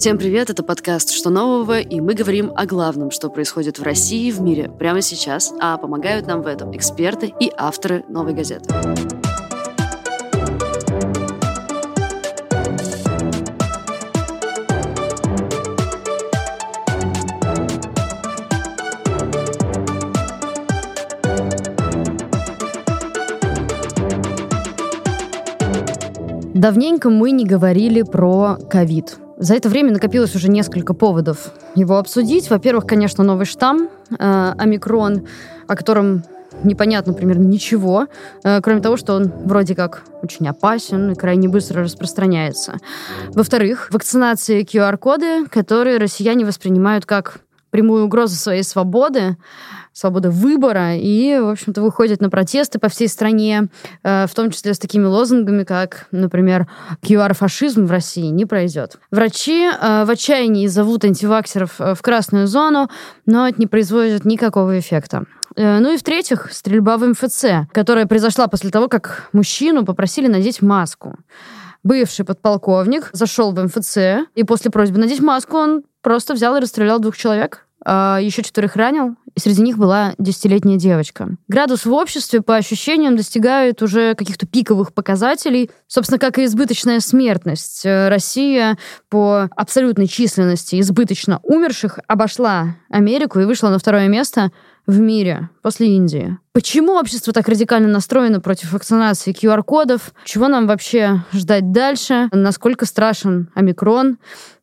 Всем 0.00 0.16
привет, 0.16 0.48
это 0.48 0.62
подкаст 0.62 1.10
«Что 1.10 1.28
нового?» 1.28 1.78
и 1.78 2.00
мы 2.00 2.14
говорим 2.14 2.52
о 2.56 2.64
главном, 2.64 3.10
что 3.10 3.28
происходит 3.28 3.78
в 3.78 3.82
России 3.82 4.28
и 4.28 4.32
в 4.32 4.40
мире 4.40 4.70
прямо 4.70 5.02
сейчас, 5.02 5.52
а 5.60 5.76
помогают 5.76 6.26
нам 6.26 6.40
в 6.40 6.46
этом 6.46 6.74
эксперты 6.74 7.30
и 7.38 7.52
авторы 7.54 8.02
«Новой 8.08 8.32
газеты». 8.32 8.74
Давненько 26.54 27.10
мы 27.10 27.32
не 27.32 27.44
говорили 27.44 28.00
про 28.00 28.56
ковид. 28.70 29.18
За 29.40 29.54
это 29.54 29.70
время 29.70 29.90
накопилось 29.90 30.36
уже 30.36 30.50
несколько 30.50 30.92
поводов 30.92 31.50
его 31.74 31.96
обсудить. 31.96 32.50
Во-первых, 32.50 32.86
конечно, 32.86 33.24
новый 33.24 33.46
штамм, 33.46 33.88
э, 34.10 34.52
омикрон, 34.58 35.26
о 35.66 35.76
котором 35.76 36.24
непонятно 36.62 37.14
примерно 37.14 37.44
ничего, 37.44 38.08
э, 38.44 38.60
кроме 38.60 38.82
того, 38.82 38.98
что 38.98 39.14
он 39.14 39.32
вроде 39.46 39.74
как 39.74 40.02
очень 40.22 40.46
опасен 40.46 41.12
и 41.12 41.14
крайне 41.14 41.48
быстро 41.48 41.82
распространяется. 41.82 42.74
Во-вторых, 43.28 43.88
вакцинации 43.90 44.62
QR-коды, 44.62 45.46
которые 45.46 45.96
россияне 45.96 46.44
воспринимают 46.44 47.06
как 47.06 47.40
прямую 47.70 48.04
угрозу 48.04 48.36
своей 48.36 48.62
свободы, 48.62 49.36
свободы 49.92 50.30
выбора, 50.30 50.96
и, 50.96 51.38
в 51.38 51.48
общем-то, 51.48 51.82
выходят 51.82 52.20
на 52.20 52.30
протесты 52.30 52.78
по 52.78 52.88
всей 52.88 53.08
стране, 53.08 53.68
э, 54.02 54.26
в 54.26 54.34
том 54.34 54.50
числе 54.50 54.74
с 54.74 54.78
такими 54.78 55.04
лозунгами, 55.04 55.64
как, 55.64 56.06
например, 56.10 56.68
QR-фашизм 57.02 57.86
в 57.86 57.90
России 57.90 58.26
не 58.26 58.46
пройдет. 58.46 58.98
Врачи 59.10 59.64
э, 59.64 60.04
в 60.04 60.10
отчаянии 60.10 60.66
зовут 60.66 61.04
антиваксеров 61.04 61.80
э, 61.80 61.94
в 61.94 62.02
красную 62.02 62.46
зону, 62.46 62.88
но 63.26 63.48
это 63.48 63.58
не 63.58 63.66
производит 63.66 64.24
никакого 64.24 64.78
эффекта. 64.78 65.24
Ну 65.56 65.92
и 65.92 65.96
в-третьих, 65.96 66.48
стрельба 66.52 66.96
в 66.96 67.04
МФЦ, 67.04 67.68
которая 67.72 68.06
произошла 68.06 68.46
после 68.46 68.70
того, 68.70 68.86
как 68.86 69.28
мужчину 69.32 69.84
попросили 69.84 70.28
надеть 70.28 70.62
маску. 70.62 71.16
Бывший 71.82 72.24
подполковник 72.24 73.10
зашел 73.12 73.52
в 73.52 73.60
МФЦ, 73.60 74.28
и 74.36 74.44
после 74.44 74.70
просьбы 74.70 74.98
надеть 74.98 75.20
маску 75.20 75.56
он 75.56 75.82
просто 76.02 76.34
взял 76.34 76.56
и 76.56 76.60
расстрелял 76.60 76.98
двух 76.98 77.16
человек, 77.16 77.66
а 77.84 78.18
еще 78.20 78.42
четверых 78.42 78.76
ранил, 78.76 79.16
и 79.34 79.40
среди 79.40 79.62
них 79.62 79.78
была 79.78 80.14
десятилетняя 80.18 80.78
девочка. 80.78 81.36
Градус 81.48 81.86
в 81.86 81.92
обществе, 81.92 82.42
по 82.42 82.56
ощущениям, 82.56 83.16
достигает 83.16 83.80
уже 83.82 84.14
каких-то 84.14 84.46
пиковых 84.46 84.92
показателей, 84.92 85.70
собственно, 85.86 86.18
как 86.18 86.38
и 86.38 86.44
избыточная 86.44 87.00
смертность. 87.00 87.86
Э, 87.86 88.08
Россия 88.08 88.76
по 89.08 89.48
абсолютной 89.56 90.08
численности 90.08 90.80
избыточно 90.80 91.40
умерших 91.42 91.98
обошла 92.06 92.76
Америку 92.90 93.40
и 93.40 93.44
вышла 93.44 93.68
на 93.68 93.78
второе 93.78 94.08
место 94.08 94.50
в 94.90 95.00
мире 95.00 95.48
после 95.62 95.88
Индии. 95.94 96.38
Почему 96.52 96.98
общество 96.98 97.32
так 97.32 97.48
радикально 97.48 97.88
настроено 97.88 98.40
против 98.40 98.72
вакцинации 98.72 99.32
QR-кодов? 99.32 100.12
Чего 100.24 100.48
нам 100.48 100.66
вообще 100.66 101.24
ждать 101.32 101.72
дальше? 101.72 102.28
Насколько 102.32 102.86
страшен 102.86 103.48
омикрон? 103.54 104.18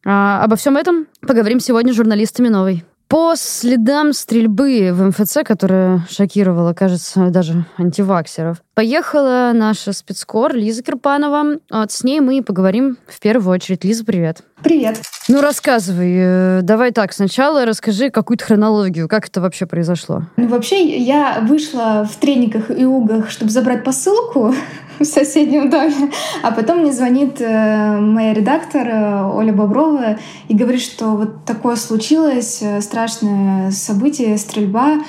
А, 0.06 0.44
обо 0.44 0.56
всем 0.56 0.78
этом 0.78 1.08
поговорим 1.22 1.59
сегодня 1.59 1.94
с 1.94 1.95
журналистами 1.95 2.50
«Новой». 2.50 2.84
По 3.08 3.36
следам 3.38 4.11
стрельбы 4.11 4.89
в 4.91 5.02
МФЦ, 5.02 5.38
которая 5.45 6.05
шокировала, 6.09 6.73
кажется, 6.73 7.30
даже 7.30 7.66
антиваксеров, 7.77 8.58
поехала 8.75 9.52
наша 9.53 9.94
спецкор 9.94 10.53
Лиза 10.53 10.83
Кирпанова. 10.83 11.59
Вот 11.72 11.91
с 11.91 12.03
ней 12.03 12.19
мы 12.19 12.39
и 12.39 12.41
поговорим 12.41 12.97
в 13.08 13.22
первую 13.22 13.53
очередь. 13.53 13.85
Лиза, 13.85 14.03
привет. 14.03 14.44
Привет. 14.62 15.01
Ну, 15.29 15.40
рассказывай. 15.40 16.16
Э, 16.18 16.59
давай 16.63 16.91
так, 16.91 17.13
сначала 17.13 17.66
расскажи 17.66 18.09
какую-то 18.09 18.44
хронологию. 18.44 19.07
Как 19.07 19.28
это 19.28 19.39
вообще 19.39 19.66
произошло? 19.68 20.24
Ну, 20.35 20.47
вообще, 20.47 20.97
я 20.97 21.39
вышла 21.47 22.06
в 22.12 22.18
трениках 22.18 22.72
и 22.72 22.84
угах, 22.84 23.29
чтобы 23.29 23.51
забрать 23.51 23.85
посылку 23.85 24.53
в 25.00 25.06
соседнем 25.06 25.69
доме. 25.69 26.12
А 26.44 26.52
потом 26.52 26.80
мне 26.80 26.91
звонит 26.91 27.40
э, 27.40 28.00
моя 28.00 28.34
редактор 28.34 28.88
э, 28.88 29.24
Оля 29.24 29.53
Боброва 29.53 30.18
и 30.47 30.56
говорит, 30.56 30.81
что 30.81 31.09
вот 31.12 31.46
такое 31.46 31.75
случилось, 31.75 32.59
э, 32.62 32.81
страшное 32.81 33.72
событие, 33.72 34.38
стрельба 34.38 35.00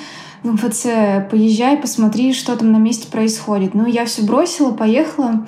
в 0.42 0.52
МФЦ. 0.52 0.86
Поезжай, 1.30 1.76
посмотри, 1.76 2.32
что 2.32 2.56
там 2.56 2.72
на 2.72 2.78
месте 2.78 3.10
происходит. 3.10 3.74
Ну, 3.74 3.86
я 3.86 4.04
все 4.04 4.22
бросила, 4.22 4.72
поехала. 4.72 5.46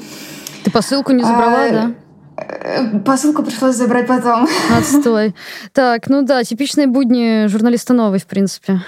Ты 0.64 0.70
посылку 0.70 1.12
не 1.12 1.22
забрала, 1.22 1.64
а, 1.64 1.70
да? 1.70 3.00
Посылку 3.04 3.42
пришлось 3.42 3.76
забрать 3.76 4.06
потом. 4.06 4.48
Отстой. 4.78 5.34
Так, 5.72 6.08
ну 6.08 6.22
да, 6.22 6.42
типичные 6.44 6.86
будни 6.86 7.46
журналиста 7.46 7.92
новой, 7.92 8.18
в 8.18 8.26
принципе. 8.26 8.80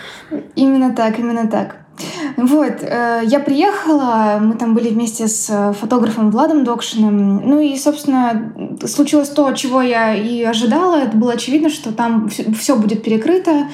Именно 0.55 0.95
так, 0.95 1.19
именно 1.19 1.47
так. 1.47 1.81
Вот, 2.37 2.83
э, 2.83 3.23
я 3.25 3.41
приехала, 3.41 4.39
мы 4.41 4.55
там 4.55 4.75
были 4.75 4.89
вместе 4.89 5.29
с 5.29 5.49
э, 5.51 5.73
фотографом 5.79 6.31
Владом 6.31 6.65
Докшиным. 6.65 7.49
Ну 7.49 7.61
и, 7.61 7.77
собственно, 7.77 8.53
случилось 8.87 9.29
то, 9.29 9.53
чего 9.53 9.83
я 9.83 10.15
и 10.15 10.43
ожидала. 10.43 10.97
Это 10.97 11.17
было 11.17 11.33
очевидно, 11.33 11.69
что 11.69 11.93
там 11.93 12.29
все 12.29 12.77
будет 12.77 13.03
перекрыто. 13.03 13.69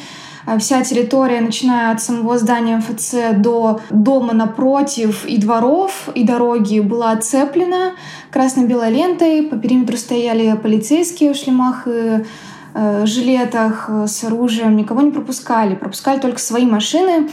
Э, 0.47 0.59
вся 0.59 0.83
территория, 0.83 1.41
начиная 1.41 1.93
от 1.93 2.03
самого 2.03 2.39
здания 2.39 2.79
МФЦ 2.79 3.37
до 3.37 3.81
дома 3.91 4.35
напротив 4.35 5.25
и 5.25 5.39
дворов, 5.39 6.09
и 6.15 6.25
дороги, 6.25 6.81
была 6.81 7.13
оцеплена 7.13 7.93
красно-белой 8.31 8.91
лентой. 8.91 9.43
По 9.45 9.57
периметру 9.57 9.97
стояли 9.97 10.57
полицейские 10.57 11.33
в 11.33 11.37
шлемах 11.37 11.87
и 11.87 12.25
э, 12.75 13.07
жилетах 13.07 13.89
с 14.07 14.25
оружием. 14.25 14.77
Никого 14.77 15.03
не 15.03 15.13
пропускали. 15.13 15.75
Пропускали 15.77 16.19
только 16.19 16.41
свои 16.41 16.67
машины. 16.67 17.29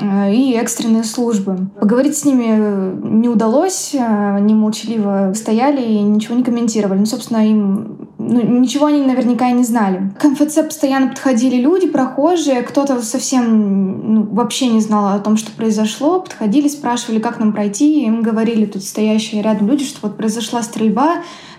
Э, 0.00 0.32
и 0.32 0.54
экстренные 0.54 1.04
службы. 1.04 1.68
Поговорить 1.78 2.16
с 2.16 2.24
ними 2.24 3.18
не 3.20 3.28
удалось, 3.28 3.94
э, 3.94 4.34
они 4.36 4.54
молчаливо 4.54 5.32
стояли 5.34 5.82
и 5.82 6.00
ничего 6.00 6.34
не 6.36 6.42
комментировали. 6.42 6.98
Ну, 6.98 7.06
собственно, 7.06 7.46
им 7.46 8.08
ну, 8.18 8.60
ничего 8.60 8.86
они 8.86 9.00
наверняка 9.02 9.50
и 9.50 9.52
не 9.52 9.64
знали. 9.64 10.12
К 10.18 10.24
МФЦ 10.24 10.56
постоянно 10.64 11.08
подходили 11.08 11.56
люди, 11.56 11.86
прохожие, 11.88 12.62
кто-то 12.62 13.02
совсем 13.02 14.14
ну, 14.14 14.22
вообще 14.30 14.68
не 14.68 14.80
знал 14.80 15.14
о 15.14 15.18
том, 15.18 15.36
что 15.36 15.52
произошло, 15.52 16.20
подходили, 16.20 16.68
спрашивали, 16.68 17.18
как 17.18 17.38
нам 17.38 17.52
пройти, 17.52 18.00
и 18.00 18.06
им 18.06 18.22
говорили 18.22 18.66
тут 18.66 18.84
стоящие 18.84 19.42
рядом 19.42 19.68
люди, 19.68 19.84
что 19.84 19.98
вот 20.02 20.16
произошла 20.16 20.62
стрельба, 20.62 21.16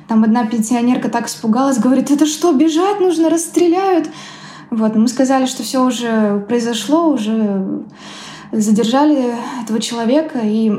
там 0.08 0.24
одна 0.24 0.46
пенсионерка 0.46 1.10
так 1.10 1.28
испугалась, 1.28 1.78
говорит, 1.78 2.12
это 2.12 2.26
что, 2.26 2.54
бежать 2.54 3.00
нужно, 3.00 3.30
расстреляют. 3.30 4.10
Вот, 4.70 4.96
мы 4.96 5.08
сказали, 5.10 5.46
что 5.46 5.64
все 5.64 5.86
уже 5.86 6.46
произошло, 6.48 7.10
уже 7.10 7.84
задержали 8.52 9.34
этого 9.64 9.80
человека, 9.80 10.40
и 10.44 10.72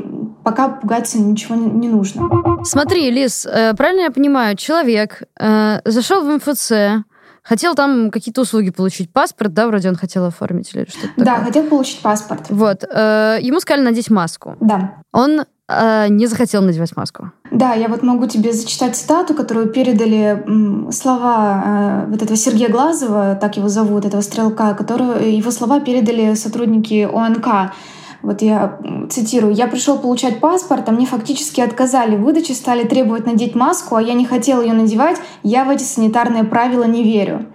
пока 0.43 0.69
пугаться 0.69 1.19
ничего 1.19 1.55
не, 1.55 1.87
нужно. 1.87 2.29
Смотри, 2.63 3.09
Лиз, 3.09 3.45
э, 3.45 3.73
правильно 3.75 4.01
я 4.01 4.11
понимаю, 4.11 4.55
человек 4.55 5.23
э, 5.39 5.79
зашел 5.85 6.23
в 6.23 6.35
МФЦ, 6.37 7.05
хотел 7.43 7.75
там 7.75 8.11
какие-то 8.11 8.41
услуги 8.41 8.69
получить, 8.71 9.11
паспорт, 9.11 9.53
да, 9.53 9.67
вроде 9.67 9.89
он 9.89 9.95
хотел 9.95 10.25
оформить 10.25 10.73
или 10.73 10.85
что-то 10.85 11.13
Да, 11.17 11.35
хотел 11.37 11.63
получить 11.63 12.01
паспорт. 12.01 12.45
Вот. 12.49 12.83
Э, 12.83 13.37
ему 13.41 13.59
сказали 13.59 13.83
надеть 13.83 14.09
маску. 14.09 14.55
Да. 14.59 14.95
Он 15.11 15.45
э, 15.67 16.07
не 16.09 16.27
захотел 16.27 16.61
надевать 16.61 16.95
маску. 16.95 17.31
Да, 17.53 17.75
я 17.75 17.87
вот 17.87 18.01
могу 18.01 18.25
тебе 18.25 18.51
зачитать 18.51 18.95
цитату, 18.95 19.35
которую 19.35 19.67
передали 19.67 20.43
слова 20.91 21.63
э, 21.63 22.05
вот 22.09 22.23
этого 22.23 22.35
Сергея 22.35 22.67
Глазова, 22.67 23.37
так 23.39 23.57
его 23.57 23.69
зовут, 23.69 24.05
этого 24.05 24.21
стрелка, 24.21 24.73
которую, 24.73 25.31
его 25.37 25.51
слова 25.51 25.79
передали 25.79 26.33
сотрудники 26.33 27.07
ОНК. 27.13 27.75
Вот 28.23 28.41
я 28.41 28.79
цитирую. 29.07 29.53
«Я 29.53 29.67
пришел 29.67 29.99
получать 29.99 30.39
паспорт, 30.39 30.89
а 30.89 30.91
мне 30.93 31.05
фактически 31.05 31.61
отказали 31.61 32.15
в 32.15 32.23
выдаче, 32.23 32.55
стали 32.55 32.87
требовать 32.87 33.27
надеть 33.27 33.53
маску, 33.53 33.97
а 33.97 34.01
я 34.01 34.13
не 34.13 34.25
хотел 34.25 34.63
ее 34.63 34.73
надевать. 34.73 35.17
Я 35.43 35.63
в 35.63 35.69
эти 35.69 35.83
санитарные 35.83 36.45
правила 36.45 36.85
не 36.85 37.03
верю». 37.03 37.45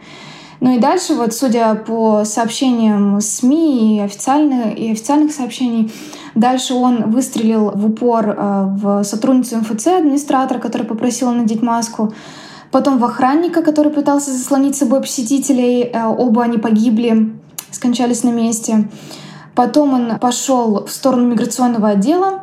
Ну 0.61 0.77
и 0.77 0.79
дальше, 0.79 1.15
вот 1.15 1.35
судя 1.35 1.75
по 1.75 2.25
сообщениям 2.25 3.21
СМИ 3.21 3.97
и 3.97 4.01
официальных, 4.01 4.77
и 4.77 4.91
официальных 4.91 5.33
сообщений, 5.33 5.93
дальше 6.39 6.75
он 6.75 7.11
выстрелил 7.11 7.71
в 7.71 7.87
упор 7.87 8.29
э, 8.29 8.65
в 8.69 9.05
сотрудницу 9.05 9.59
МФЦ, 9.59 9.87
администратора, 9.89 10.59
который 10.59 10.87
попросил 10.87 11.31
надеть 11.33 11.63
маску, 11.63 12.13
потом 12.71 12.99
в 12.99 13.05
охранника, 13.05 13.63
который 13.63 13.93
пытался 13.93 14.31
заслонить 14.31 14.77
с 14.77 14.81
собой 14.81 15.01
посетителей, 15.01 15.83
э, 15.83 16.05
оба 16.05 16.45
они 16.45 16.59
погибли, 16.59 17.35
скончались 17.71 18.23
на 18.23 18.31
месте. 18.31 18.89
Потом 19.55 19.93
он 19.93 20.19
пошел 20.19 20.85
в 20.87 20.91
сторону 20.91 21.29
миграционного 21.29 21.89
отдела, 21.91 22.43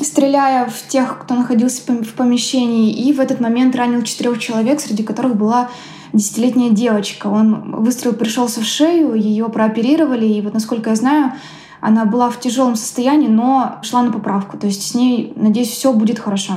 стреляя 0.00 0.66
в 0.66 0.88
тех, 0.88 1.18
кто 1.20 1.34
находился 1.34 1.82
в 1.92 2.14
помещении, 2.14 2.92
и 2.92 3.12
в 3.12 3.20
этот 3.20 3.40
момент 3.40 3.76
ранил 3.76 4.02
четырех 4.02 4.38
человек, 4.38 4.80
среди 4.80 5.02
которых 5.02 5.36
была 5.36 5.70
десятилетняя 6.12 6.70
девочка. 6.70 7.28
Он 7.28 7.76
выстрел 7.82 8.12
пришелся 8.12 8.60
в 8.60 8.64
шею, 8.64 9.14
ее 9.14 9.48
прооперировали, 9.48 10.26
и 10.26 10.40
вот 10.40 10.54
насколько 10.54 10.90
я 10.90 10.96
знаю, 10.96 11.32
она 11.80 12.04
была 12.04 12.30
в 12.30 12.40
тяжелом 12.40 12.76
состоянии, 12.76 13.28
но 13.28 13.78
шла 13.82 14.02
на 14.02 14.12
поправку. 14.12 14.58
То 14.58 14.66
есть 14.66 14.82
с 14.90 14.94
ней, 14.94 15.32
надеюсь, 15.36 15.70
все 15.70 15.92
будет 15.92 16.18
хорошо. 16.18 16.54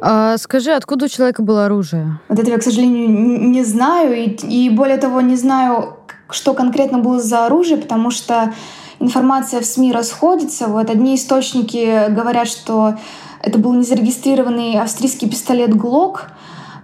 А 0.00 0.36
скажи, 0.38 0.72
откуда 0.72 1.06
у 1.06 1.08
человека 1.08 1.42
было 1.42 1.66
оружие? 1.66 2.20
Вот 2.28 2.38
этого 2.38 2.54
я, 2.54 2.58
к 2.58 2.62
сожалению, 2.62 3.50
не 3.50 3.64
знаю. 3.64 4.16
И, 4.16 4.28
и 4.28 4.70
более 4.70 4.98
того, 4.98 5.20
не 5.20 5.36
знаю, 5.36 5.96
что 6.30 6.54
конкретно 6.54 6.98
было 6.98 7.20
за 7.20 7.46
оружие, 7.46 7.78
потому 7.78 8.10
что 8.10 8.52
информация 9.00 9.60
в 9.60 9.66
СМИ 9.66 9.92
расходится. 9.92 10.66
Вот 10.66 10.90
одни 10.90 11.16
источники 11.16 12.10
говорят, 12.10 12.48
что 12.48 12.94
это 13.42 13.58
был 13.58 13.72
незарегистрированный 13.72 14.80
австрийский 14.80 15.28
пистолет 15.28 15.74
«Глок», 15.74 16.26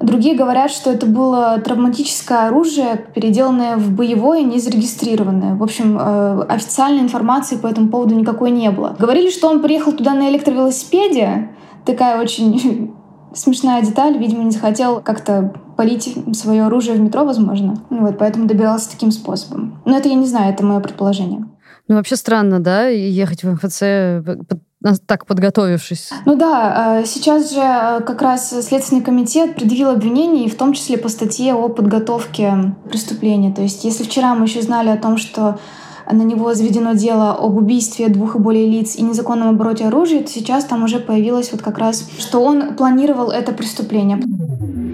Другие 0.05 0.37
говорят, 0.37 0.71
что 0.71 0.91
это 0.91 1.07
было 1.07 1.59
травматическое 1.65 2.49
оружие, 2.49 3.07
переделанное 3.15 3.77
в 3.77 3.91
боевое, 3.91 4.43
не 4.43 4.59
зарегистрированное. 4.59 5.55
В 5.55 5.63
общем, 5.63 5.99
э, 5.99 6.43
официальной 6.47 7.01
информации 7.01 7.57
по 7.57 7.69
этому 7.69 7.89
поводу 7.89 8.15
никакой 8.15 8.51
не 8.51 8.71
было. 8.71 8.95
Говорили, 8.99 9.31
что 9.31 9.49
он 9.49 9.63
приехал 9.63 9.93
туда 9.93 10.13
на 10.13 10.29
электровелосипеде. 10.29 11.49
Такая 11.87 12.21
очень 12.21 12.95
смешная 13.35 13.81
деталь. 13.81 14.19
Видимо, 14.19 14.45
не 14.45 14.51
захотел 14.51 15.01
как-то 15.01 15.55
полить 15.79 16.15
свое 16.35 16.65
оружие 16.65 16.99
в 16.99 17.01
метро, 17.01 17.25
возможно. 17.25 17.83
Ну 17.89 18.03
вот, 18.03 18.19
поэтому 18.19 18.47
добивался 18.47 18.91
таким 18.91 19.11
способом. 19.11 19.81
Но 19.87 19.97
это 19.97 20.11
я 20.11 20.17
не 20.17 20.27
знаю, 20.27 20.53
это 20.53 20.63
мое 20.67 20.81
предположение. 20.81 21.47
Ну, 21.89 21.95
вообще 21.97 22.17
странно, 22.17 22.61
да, 22.61 22.89
ехать 22.89 23.43
в 23.43 23.51
МФЦ 23.53 23.83
так 25.07 25.27
подготовившись. 25.27 26.11
Ну 26.27 26.37
да, 26.37 27.01
э, 27.01 27.07
сейчас 27.07 27.53
же 27.53 27.61
э, 27.61 28.01
как 28.01 28.23
раз 28.23 28.51
Следственный 28.67 29.03
комитет 29.03 29.55
предъявил 29.55 29.91
обвинение, 29.91 30.49
в 30.49 30.57
том 30.57 30.73
числе 30.73 30.99
по 30.99 31.09
статье 31.09 31.55
о 31.55 31.69
подготовке 31.69 32.75
преступления. 32.89 33.53
То 33.53 33.63
есть 33.63 33.85
если 33.85 34.05
вчера 34.05 34.35
мы 34.35 34.47
еще 34.47 34.63
знали 34.63 34.91
о 34.91 34.97
том, 34.97 35.17
что 35.17 35.59
на 36.11 36.23
него 36.23 36.55
заведено 36.55 36.93
дело 36.93 37.33
об 37.33 37.57
убийстве 37.57 38.09
двух 38.09 38.37
и 38.37 38.39
более 38.39 38.69
лиц 38.69 38.97
и 38.97 39.03
незаконном 39.03 39.51
обороте 39.51 39.87
оружия, 39.87 40.23
то 40.23 40.31
сейчас 40.31 40.65
там 40.65 40.85
уже 40.85 40.99
появилось 40.99 41.51
вот 41.53 41.63
как 41.63 41.79
раз, 41.79 42.07
что 42.19 42.43
он 42.43 42.75
планировал 42.77 43.31
это 43.31 43.53
преступление. 43.53 44.21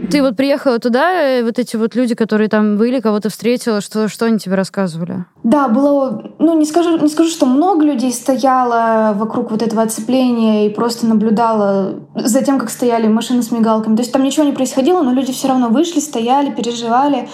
Ты 0.09 0.23
вот 0.23 0.37
приехала 0.37 0.79
туда, 0.79 1.39
и 1.39 1.43
вот 1.43 1.59
эти 1.59 1.77
вот 1.77 1.95
люди, 1.95 2.15
которые 2.15 2.49
там 2.49 2.77
были, 2.77 3.01
кого-то 3.01 3.29
встретила, 3.29 3.81
что, 3.81 4.09
что 4.09 4.27
они 4.27 4.39
тебе 4.39 4.55
рассказывали? 4.55 5.25
Да, 5.43 5.69
было, 5.69 6.33
ну 6.39 6.57
не 6.57 6.65
скажу, 6.65 6.99
не 6.99 7.09
скажу, 7.09 7.31
что 7.31 7.47
много 7.47 7.85
людей 7.85 8.13
стояло 8.13 9.13
вокруг 9.15 9.51
вот 9.51 9.63
этого 9.63 9.83
оцепления 9.83 10.67
и 10.67 10.71
просто 10.71 11.07
наблюдало 11.07 12.01
за 12.15 12.43
тем, 12.43 12.59
как 12.59 12.71
стояли 12.71 13.09
машины 13.09 13.43
с 13.43 13.51
мигалками. 13.51 13.97
То 13.97 14.03
есть 14.03 14.13
там 14.13 14.23
ничего 14.23 14.45
не 14.45 14.53
происходило, 14.53 15.03
но 15.03 15.13
люди 15.13 15.33
все 15.33 15.49
равно 15.49 15.69
вышли, 15.69 16.01
стояли, 16.01 16.51
переживали. 16.51 17.29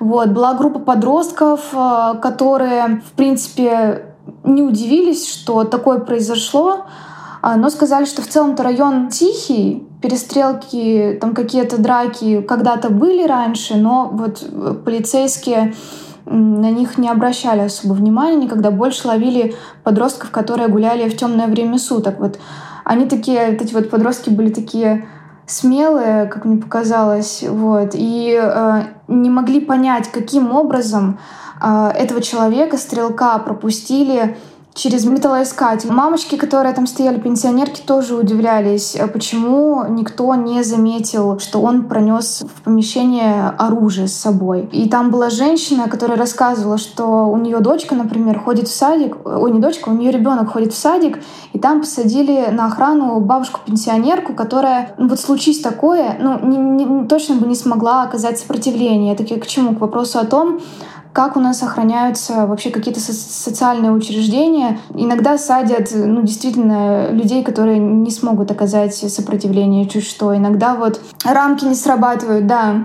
Вот. 0.00 0.28
Была 0.28 0.54
группа 0.54 0.78
подростков, 0.78 1.60
э, 1.72 2.14
которые, 2.22 3.02
в 3.06 3.16
принципе, 3.16 4.14
не 4.44 4.62
удивились, 4.62 5.28
что 5.28 5.64
такое 5.64 5.98
произошло, 5.98 6.86
но 7.42 7.70
сказали, 7.70 8.04
что 8.04 8.22
в 8.22 8.26
целом-то 8.26 8.62
район 8.62 9.08
тихий, 9.08 9.86
перестрелки, 10.02 11.18
там 11.20 11.34
какие-то 11.34 11.80
драки 11.80 12.40
когда-то 12.42 12.90
были 12.90 13.26
раньше, 13.26 13.76
но 13.76 14.08
вот 14.12 14.42
э, 14.42 14.74
полицейские 14.84 15.74
на 16.26 16.70
них 16.70 16.98
не 16.98 17.08
обращали 17.08 17.60
особо 17.60 17.94
внимания, 17.94 18.36
никогда 18.36 18.70
больше 18.70 19.08
ловили 19.08 19.54
подростков, 19.82 20.30
которые 20.30 20.68
гуляли 20.68 21.08
в 21.08 21.16
темное 21.16 21.46
время 21.46 21.78
суток. 21.78 22.20
Вот 22.20 22.38
они 22.84 23.06
такие, 23.06 23.50
вот 23.52 23.62
эти 23.62 23.74
вот 23.74 23.90
подростки 23.90 24.30
были 24.30 24.50
такие 24.52 25.08
смелые, 25.46 26.26
как 26.26 26.44
мне 26.44 26.60
показалось, 26.60 27.42
вот, 27.48 27.90
и 27.94 28.38
э, 28.40 28.82
не 29.08 29.30
могли 29.30 29.60
понять, 29.60 30.10
каким 30.12 30.52
образом 30.52 31.18
э, 31.62 31.90
этого 31.94 32.20
человека, 32.20 32.76
стрелка, 32.76 33.38
пропустили 33.38 34.36
через 34.78 35.04
металлоискатель. 35.04 35.90
Мамочки, 35.90 36.36
которые 36.36 36.72
там 36.72 36.86
стояли, 36.86 37.18
пенсионерки, 37.18 37.80
тоже 37.80 38.14
удивлялись, 38.14 38.94
э, 38.94 39.08
почему 39.08 39.84
никто 39.88 40.32
не 40.36 40.62
заметил, 40.62 41.40
что 41.40 41.60
он 41.60 41.88
пронес 41.88 42.44
в 42.54 42.62
помещение 42.62 43.48
оружие 43.58 44.06
с 44.06 44.14
собой. 44.14 44.68
И 44.70 44.88
там 44.88 45.10
была 45.10 45.30
женщина, 45.30 45.88
которая 45.88 46.16
рассказывала, 46.16 46.78
что 46.78 47.26
у 47.26 47.36
нее 47.38 47.58
дочка, 47.58 47.96
например, 47.96 48.38
ходит 48.38 48.68
в 48.68 48.74
садик, 48.74 49.16
ой, 49.24 49.50
не 49.50 49.58
дочка, 49.58 49.88
у 49.88 49.92
нее 49.92 50.12
ребенок 50.12 50.52
ходит 50.52 50.72
в 50.72 50.78
садик, 50.78 51.18
и 51.52 51.58
там 51.58 51.80
посадили 51.80 52.48
на 52.52 52.66
охрану 52.66 53.18
бабушку-пенсионерку, 53.18 54.32
которая, 54.34 54.94
ну 54.96 55.08
вот 55.08 55.18
случись 55.18 55.58
такое, 55.60 56.16
ну 56.20 56.38
не, 56.46 56.56
не, 56.56 57.08
точно 57.08 57.34
бы 57.34 57.48
не 57.48 57.56
смогла 57.56 58.02
оказать 58.02 58.38
сопротивление. 58.38 59.14
Это 59.14 59.24
к 59.24 59.46
чему? 59.48 59.74
К 59.74 59.80
вопросу 59.80 60.20
о 60.20 60.24
том, 60.24 60.60
как 61.12 61.36
у 61.36 61.40
нас 61.40 61.62
охраняются 61.62 62.46
вообще 62.46 62.70
какие-то 62.70 63.00
со- 63.00 63.12
социальные 63.12 63.92
учреждения. 63.92 64.78
Иногда 64.94 65.38
садят, 65.38 65.90
ну, 65.94 66.22
действительно, 66.22 67.10
людей, 67.10 67.42
которые 67.42 67.78
не 67.78 68.10
смогут 68.10 68.50
оказать 68.50 68.94
сопротивление 68.94 69.88
чуть 69.88 70.04
что. 70.04 70.36
Иногда 70.36 70.74
вот 70.74 71.00
рамки 71.24 71.64
не 71.64 71.74
срабатывают, 71.74 72.46
да. 72.46 72.84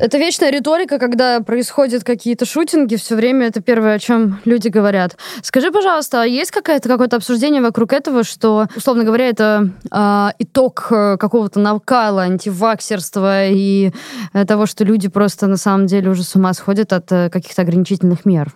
Это 0.00 0.18
вечная 0.18 0.50
риторика, 0.50 0.98
когда 0.98 1.40
происходят 1.40 2.04
какие-то 2.04 2.44
шутинги, 2.44 2.96
все 2.96 3.14
время 3.14 3.46
это 3.46 3.60
первое, 3.60 3.94
о 3.94 3.98
чем 3.98 4.40
люди 4.44 4.68
говорят. 4.68 5.16
Скажи, 5.42 5.70
пожалуйста, 5.70 6.22
а 6.22 6.26
есть 6.26 6.50
какое-то 6.50 6.88
какое-то 6.88 7.16
обсуждение 7.16 7.62
вокруг 7.62 7.92
этого, 7.92 8.24
что, 8.24 8.66
условно 8.76 9.04
говоря, 9.04 9.28
это 9.28 9.68
а, 9.90 10.30
э, 10.30 10.34
итог 10.44 10.86
какого-то 10.88 11.60
накала, 11.60 12.22
антиваксерства 12.22 13.46
и 13.46 13.92
э, 14.32 14.44
того, 14.44 14.66
что 14.66 14.84
люди 14.84 15.08
просто 15.08 15.46
на 15.46 15.56
самом 15.56 15.86
деле 15.86 16.10
уже 16.10 16.22
с 16.22 16.34
ума 16.34 16.52
сходят 16.54 16.92
от 16.92 17.10
э, 17.12 17.30
каких-то 17.30 17.62
ограничительных 17.62 18.24
мер? 18.24 18.54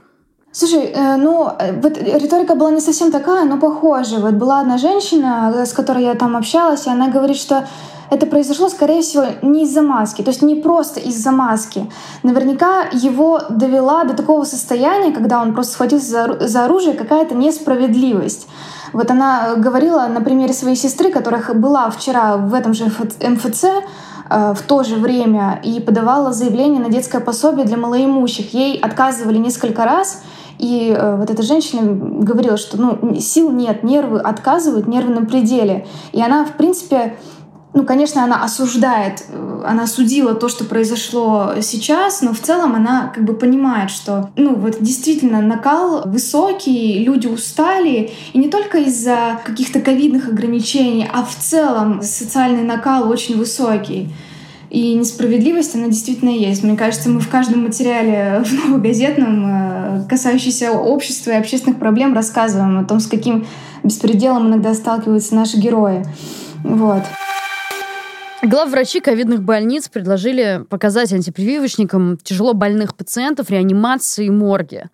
Слушай, 0.53 0.93
э, 0.95 1.17
ну, 1.17 1.51
вот 1.83 1.99
риторика 1.99 2.55
была 2.55 2.71
не 2.71 2.81
совсем 2.81 3.11
такая, 3.11 3.45
но 3.45 3.59
похожая. 3.59 4.21
Вот 4.21 4.35
была 4.35 4.61
одна 4.61 4.79
женщина, 4.79 5.65
с 5.65 5.73
которой 5.73 6.05
я 6.05 6.15
там 6.15 6.37
общалась, 6.37 6.87
и 6.87 6.91
она 6.91 7.09
говорит, 7.09 7.37
что 7.37 7.67
это 8.13 8.27
произошло, 8.27 8.69
скорее 8.69 9.01
всего, 9.01 9.25
не 9.41 9.63
из-за 9.63 9.81
маски, 9.81 10.21
то 10.21 10.31
есть 10.31 10.43
не 10.43 10.55
просто 10.55 11.01
из-за 11.01 11.31
маски. 11.31 11.91
Наверняка 12.23 12.83
его 12.93 13.41
довела 13.49 14.05
до 14.05 14.15
такого 14.15 14.45
состояния, 14.45 15.13
когда 15.13 15.41
он 15.41 15.55
просто 15.55 15.73
схватился 15.73 16.11
за, 16.11 16.47
за 16.47 16.65
оружие, 16.67 16.93
какая-то 16.93 17.35
несправедливость. 17.35 18.49
Вот 18.93 19.11
она 19.11 19.55
говорила 19.57 20.07
на 20.09 20.21
примере 20.21 20.53
своей 20.53 20.77
сестры, 20.77 21.11
которая 21.11 21.43
была 21.55 21.89
вчера 21.89 22.37
в 22.37 22.53
этом 22.53 22.75
же 22.75 22.85
МФЦ, 22.85 23.65
э, 24.29 24.55
в 24.55 24.61
то 24.61 24.83
же 24.83 24.97
время 24.97 25.59
и 25.65 25.81
подавала 25.81 26.35
заявление 26.35 26.83
на 26.83 26.91
детское 26.91 27.23
пособие 27.23 27.65
для 27.65 27.79
малоимущих. 27.79 28.53
Ей 28.53 28.79
отказывали 28.79 29.39
несколько 29.39 29.87
раз, 29.87 30.23
и 30.59 30.95
э, 30.95 31.17
вот 31.17 31.31
эта 31.31 31.43
женщина 31.43 31.81
говорила, 31.83 32.59
что 32.59 32.77
ну, 32.77 33.19
сил 33.19 33.51
нет, 33.51 33.83
нервы 33.83 34.21
отказывают, 34.21 34.87
нервы 34.87 35.15
на 35.15 35.25
пределе. 35.25 35.87
И 36.13 36.21
она, 36.21 36.45
в 36.45 36.53
принципе, 36.59 37.17
ну, 37.75 37.85
конечно, 37.85 38.23
она 38.23 38.45
осуждает, 38.45 39.25
э, 39.29 39.65
она 39.67 39.85
осудила 39.85 40.35
то, 40.35 40.49
что 40.49 40.65
произошло 40.65 41.55
сейчас, 41.63 42.21
но 42.21 42.35
в 42.35 42.41
целом 42.41 42.75
она 42.75 43.11
как 43.15 43.25
бы 43.25 43.33
понимает, 43.33 43.91
что, 43.91 44.31
ну, 44.37 44.55
вот 44.55 44.77
действительно 44.81 45.41
накал 45.41 46.03
высокий, 46.05 47.03
люди 47.03 47.27
устали, 47.29 48.11
и 48.35 48.39
не 48.39 48.49
только 48.49 48.79
из-за 48.79 49.41
каких-то 49.45 49.81
ковидных 49.81 50.29
ограничений, 50.29 51.09
а 51.11 51.25
в 51.25 51.35
целом 51.35 52.03
социальный 52.03 52.63
накал 52.63 53.09
очень 53.09 53.39
высокий. 53.39 54.11
И 54.69 54.95
несправедливость, 54.95 55.75
она 55.75 55.89
действительно 55.89 56.31
есть. 56.31 56.63
Мне 56.63 56.77
кажется, 56.77 57.11
мы 57.11 57.21
в 57.21 57.29
каждом 57.29 57.65
материале 57.65 58.43
в 58.45 58.53
новогазетном, 58.53 59.47
э, 59.47 60.09
касающийся 60.09 60.73
общества 60.73 61.31
и 61.31 61.37
общественных 61.37 61.79
проблем, 61.79 62.15
рассказываем 62.15 62.79
о 62.79 62.85
том, 62.85 63.01
с 63.01 63.07
каким 63.07 63.47
беспределом 63.83 64.49
иногда 64.49 64.75
сталкиваются 64.75 65.35
наши 65.35 65.57
герои. 65.57 66.05
Вот. 66.65 67.03
Главврачи 68.43 68.99
ковидных 68.99 69.43
больниц 69.43 69.89
предложили 69.89 70.65
показать 70.69 71.13
антипрививочникам 71.13 72.19
тяжело 72.19 72.55
больных 72.55 72.97
пациентов 72.97 73.51
реанимации 73.51 74.27
и 74.27 74.31
морги. 74.31 74.87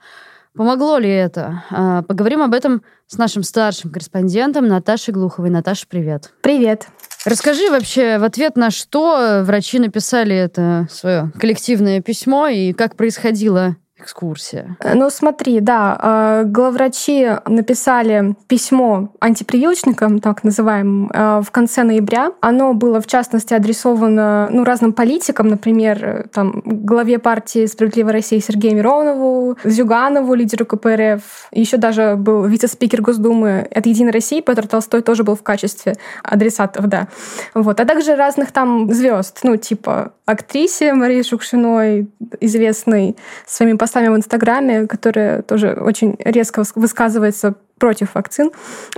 Помогло 0.55 0.99
ли 0.99 1.09
это? 1.09 1.65
А, 1.71 2.03
поговорим 2.03 2.43
об 2.43 2.53
этом 2.53 2.83
с 3.07 3.17
нашим 3.17 3.43
старшим 3.43 3.91
корреспондентом 3.91 4.69
Наташей 4.69 5.15
Глуховой. 5.15 5.49
Наташа, 5.49 5.87
привет. 5.89 6.35
Привет. 6.43 6.89
Расскажи 7.25 7.71
вообще, 7.71 8.19
в 8.19 8.25
ответ 8.25 8.57
на 8.57 8.71
что 8.71 9.43
врачи 9.45 9.79
написали 9.79 10.37
это 10.37 10.87
свое 10.91 11.33
коллективное 11.39 12.03
письмо 12.03 12.49
и 12.49 12.75
как 12.75 12.97
происходило 12.97 13.77
экскурсия. 14.01 14.77
Э, 14.81 14.95
ну, 14.95 15.11
смотри, 15.11 15.61
да, 15.61 16.43
э, 16.43 16.45
главврачи 16.47 17.29
написали 17.47 18.35
письмо 18.47 19.13
антипрививочникам, 19.21 20.21
так 20.21 20.45
называемым, 20.45 21.11
э, 21.13 21.41
в 21.45 21.51
конце 21.51 21.83
ноября. 21.83 22.33
Оно 22.41 22.75
было, 22.75 23.01
в 23.01 23.07
частности, 23.07 23.55
адресовано 23.55 24.49
ну, 24.51 24.65
разным 24.65 24.93
политикам, 24.93 25.49
например, 25.49 26.29
там, 26.33 26.63
главе 26.65 27.19
партии 27.19 27.67
«Справедливая 27.67 28.13
Россия» 28.13 28.41
Сергею 28.41 28.77
Миронову, 28.77 29.57
Зюганову, 29.65 30.35
лидеру 30.35 30.65
КПРФ. 30.67 31.49
Еще 31.53 31.77
даже 31.77 32.17
был 32.17 32.45
вице-спикер 32.45 33.03
Госдумы 33.03 33.69
от 33.75 33.87
«Единой 33.87 34.13
России» 34.13 34.41
Петр 34.41 34.67
Толстой 34.67 35.03
тоже 35.03 35.25
был 35.25 35.35
в 35.35 35.43
качестве 35.43 35.97
адресатов, 36.23 36.87
да. 36.87 37.09
Вот. 37.55 37.81
А 37.81 37.85
также 37.85 38.15
разных 38.17 38.53
там 38.53 38.93
звезд, 38.93 39.41
ну, 39.43 39.57
типа 39.57 40.13
актрисе 40.29 40.93
Марии 40.93 41.23
Шукшиной, 41.23 42.09
известной 42.41 43.17
своими 43.47 43.77
постами 43.89 44.09
в 44.09 44.17
Инстаграме, 44.17 44.87
которые 44.87 45.41
тоже 45.43 45.79
очень 45.81 46.15
резко 46.19 46.63
высказывается 46.75 47.55
против 47.79 48.15
вакцин. 48.15 48.51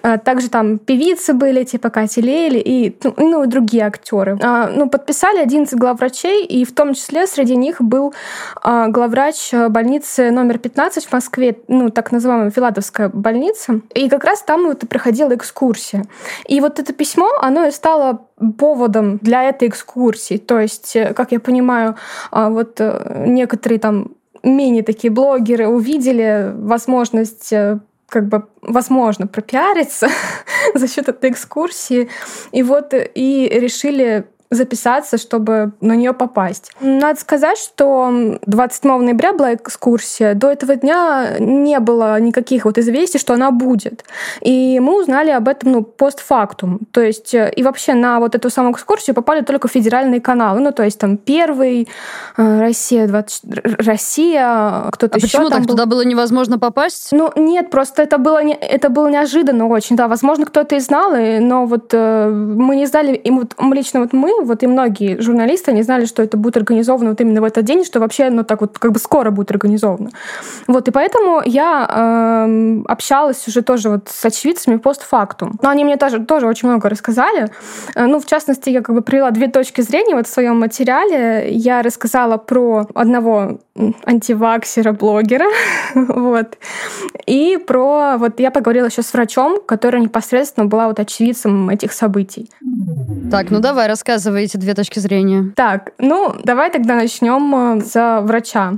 А, 0.02 0.18
также 0.18 0.48
там 0.48 0.78
певицы 0.78 1.34
были, 1.34 1.64
типа 1.64 1.90
Кати 1.90 2.22
Лейли 2.22 2.58
и, 2.58 2.96
ну, 3.04 3.14
ну, 3.18 3.46
другие 3.46 3.84
актеры. 3.84 4.38
А, 4.42 4.68
ну, 4.68 4.88
подписали 4.88 5.38
11 5.38 5.78
главврачей, 5.78 6.44
и 6.44 6.64
в 6.64 6.72
том 6.72 6.94
числе 6.94 7.26
среди 7.26 7.56
них 7.56 7.80
был 7.80 8.14
а, 8.62 8.88
главврач 8.88 9.52
больницы 9.68 10.30
номер 10.30 10.58
15 10.58 11.04
в 11.04 11.12
Москве, 11.12 11.56
ну, 11.68 11.90
так 11.90 12.12
называемая 12.12 12.50
Филадовская 12.50 13.10
больница. 13.10 13.80
И 13.94 14.08
как 14.08 14.24
раз 14.24 14.42
там 14.42 14.66
вот 14.66 14.82
и 14.82 14.86
проходила 14.86 15.34
экскурсия. 15.34 16.04
И 16.48 16.60
вот 16.60 16.78
это 16.78 16.92
письмо, 16.92 17.28
оно 17.42 17.66
и 17.66 17.70
стало 17.70 18.26
поводом 18.58 19.18
для 19.18 19.44
этой 19.44 19.68
экскурсии. 19.68 20.38
То 20.38 20.58
есть, 20.58 20.96
э, 20.96 21.12
как 21.12 21.32
я 21.32 21.40
понимаю, 21.40 21.96
вот 22.32 22.80
э, 22.80 23.24
некоторые 23.26 23.78
там 23.78 24.12
менее 24.42 24.82
такие 24.82 25.10
блогеры 25.10 25.68
увидели 25.68 26.52
возможность 26.54 27.52
э, 27.52 27.78
как 28.08 28.28
бы 28.28 28.48
возможно 28.62 29.26
пропиариться 29.26 30.08
за 30.74 30.88
счет 30.88 31.08
этой 31.08 31.30
экскурсии. 31.30 32.08
И 32.52 32.62
вот 32.62 32.92
и 32.92 33.48
решили 33.52 34.26
записаться, 34.50 35.16
чтобы 35.16 35.72
на 35.80 35.94
нее 35.94 36.12
попасть. 36.12 36.72
Надо 36.80 37.20
сказать, 37.20 37.56
что 37.56 38.38
27 38.46 39.02
ноября 39.02 39.32
была 39.32 39.54
экскурсия. 39.54 40.34
До 40.34 40.50
этого 40.50 40.74
дня 40.74 41.36
не 41.38 41.78
было 41.78 42.18
никаких 42.18 42.64
вот 42.64 42.76
известий, 42.76 43.18
что 43.18 43.34
она 43.34 43.52
будет. 43.52 44.04
И 44.40 44.80
мы 44.80 45.00
узнали 45.00 45.30
об 45.30 45.46
этом 45.46 45.70
ну, 45.70 45.82
постфактум. 45.82 46.80
То 46.90 47.00
есть 47.00 47.32
э, 47.32 47.52
и 47.54 47.62
вообще 47.62 47.94
на 47.94 48.18
вот 48.18 48.34
эту 48.34 48.50
самую 48.50 48.72
экскурсию 48.74 49.14
попали 49.14 49.42
только 49.42 49.68
федеральные 49.68 50.20
каналы. 50.20 50.58
Ну, 50.60 50.72
то 50.72 50.82
есть 50.82 50.98
там 50.98 51.16
первый, 51.16 51.88
э, 52.36 52.60
Россия, 52.60 53.06
20... 53.06 53.42
Россия, 53.86 54.88
кто-то 54.90 55.14
а 55.14 55.18
еще 55.18 55.28
почему 55.28 55.48
там 55.48 55.58
так? 55.58 55.60
был. 55.60 55.74
Туда 55.74 55.86
было 55.86 56.02
невозможно 56.04 56.58
попасть? 56.58 57.10
Ну, 57.12 57.30
нет, 57.36 57.70
просто 57.70 58.02
это 58.02 58.18
было, 58.18 58.42
не... 58.42 58.54
это 58.54 58.88
было 58.88 59.08
неожиданно 59.08 59.68
очень. 59.68 59.94
Да, 59.94 60.08
возможно, 60.08 60.44
кто-то 60.44 60.74
и 60.74 60.80
знал, 60.80 61.12
но 61.40 61.66
вот 61.66 61.90
э, 61.92 62.28
мы 62.28 62.74
не 62.74 62.86
знали, 62.86 63.14
и 63.14 63.30
вот 63.30 63.54
лично 63.72 64.00
вот 64.00 64.12
мы 64.12 64.39
вот 64.44 64.62
и 64.62 64.66
многие 64.66 65.20
журналисты, 65.20 65.72
не 65.72 65.82
знали, 65.82 66.04
что 66.04 66.22
это 66.22 66.36
будет 66.36 66.56
организовано 66.56 67.10
вот 67.10 67.20
именно 67.20 67.40
в 67.40 67.44
этот 67.44 67.64
день, 67.64 67.84
что 67.84 68.00
вообще 68.00 68.24
оно 68.24 68.42
так 68.42 68.60
вот 68.60 68.78
как 68.78 68.92
бы 68.92 68.98
скоро 68.98 69.30
будет 69.30 69.50
организовано. 69.50 70.10
Вот, 70.66 70.88
и 70.88 70.90
поэтому 70.90 71.42
я 71.44 72.46
э, 72.48 72.82
общалась 72.86 73.46
уже 73.48 73.62
тоже 73.62 73.90
вот 73.90 74.08
с 74.08 74.24
очевидцами 74.24 74.76
постфактум. 74.76 75.58
Но 75.62 75.68
они 75.68 75.84
мне 75.84 75.96
тоже, 75.96 76.24
тоже 76.24 76.46
очень 76.46 76.68
много 76.68 76.88
рассказали. 76.88 77.50
Э, 77.94 78.06
ну, 78.06 78.20
в 78.20 78.26
частности, 78.26 78.70
я 78.70 78.82
как 78.82 78.94
бы 78.94 79.02
привела 79.02 79.30
две 79.30 79.48
точки 79.48 79.80
зрения 79.80 80.14
вот 80.14 80.26
в 80.26 80.30
своем 80.30 80.58
материале. 80.60 81.50
Я 81.50 81.82
рассказала 81.82 82.36
про 82.36 82.86
одного 82.94 83.58
антиваксера-блогера, 84.04 85.46
вот, 85.94 86.58
и 87.26 87.58
про, 87.66 88.16
вот 88.18 88.40
я 88.40 88.50
поговорила 88.50 88.86
еще 88.86 89.02
с 89.02 89.12
врачом, 89.12 89.60
которая 89.64 90.02
непосредственно 90.02 90.66
была 90.66 90.88
вот 90.88 91.00
очевидцем 91.00 91.70
этих 91.70 91.92
событий. 91.92 92.50
Так, 93.30 93.50
ну 93.50 93.60
давай, 93.60 93.88
рассказывай 93.88 94.29
эти 94.36 94.56
две 94.56 94.74
точки 94.74 94.98
зрения. 94.98 95.52
Так, 95.56 95.92
ну 95.98 96.34
давай 96.44 96.70
тогда 96.70 96.94
начнем 96.94 97.80
с 97.80 97.96
э, 97.96 98.20
врача. 98.20 98.74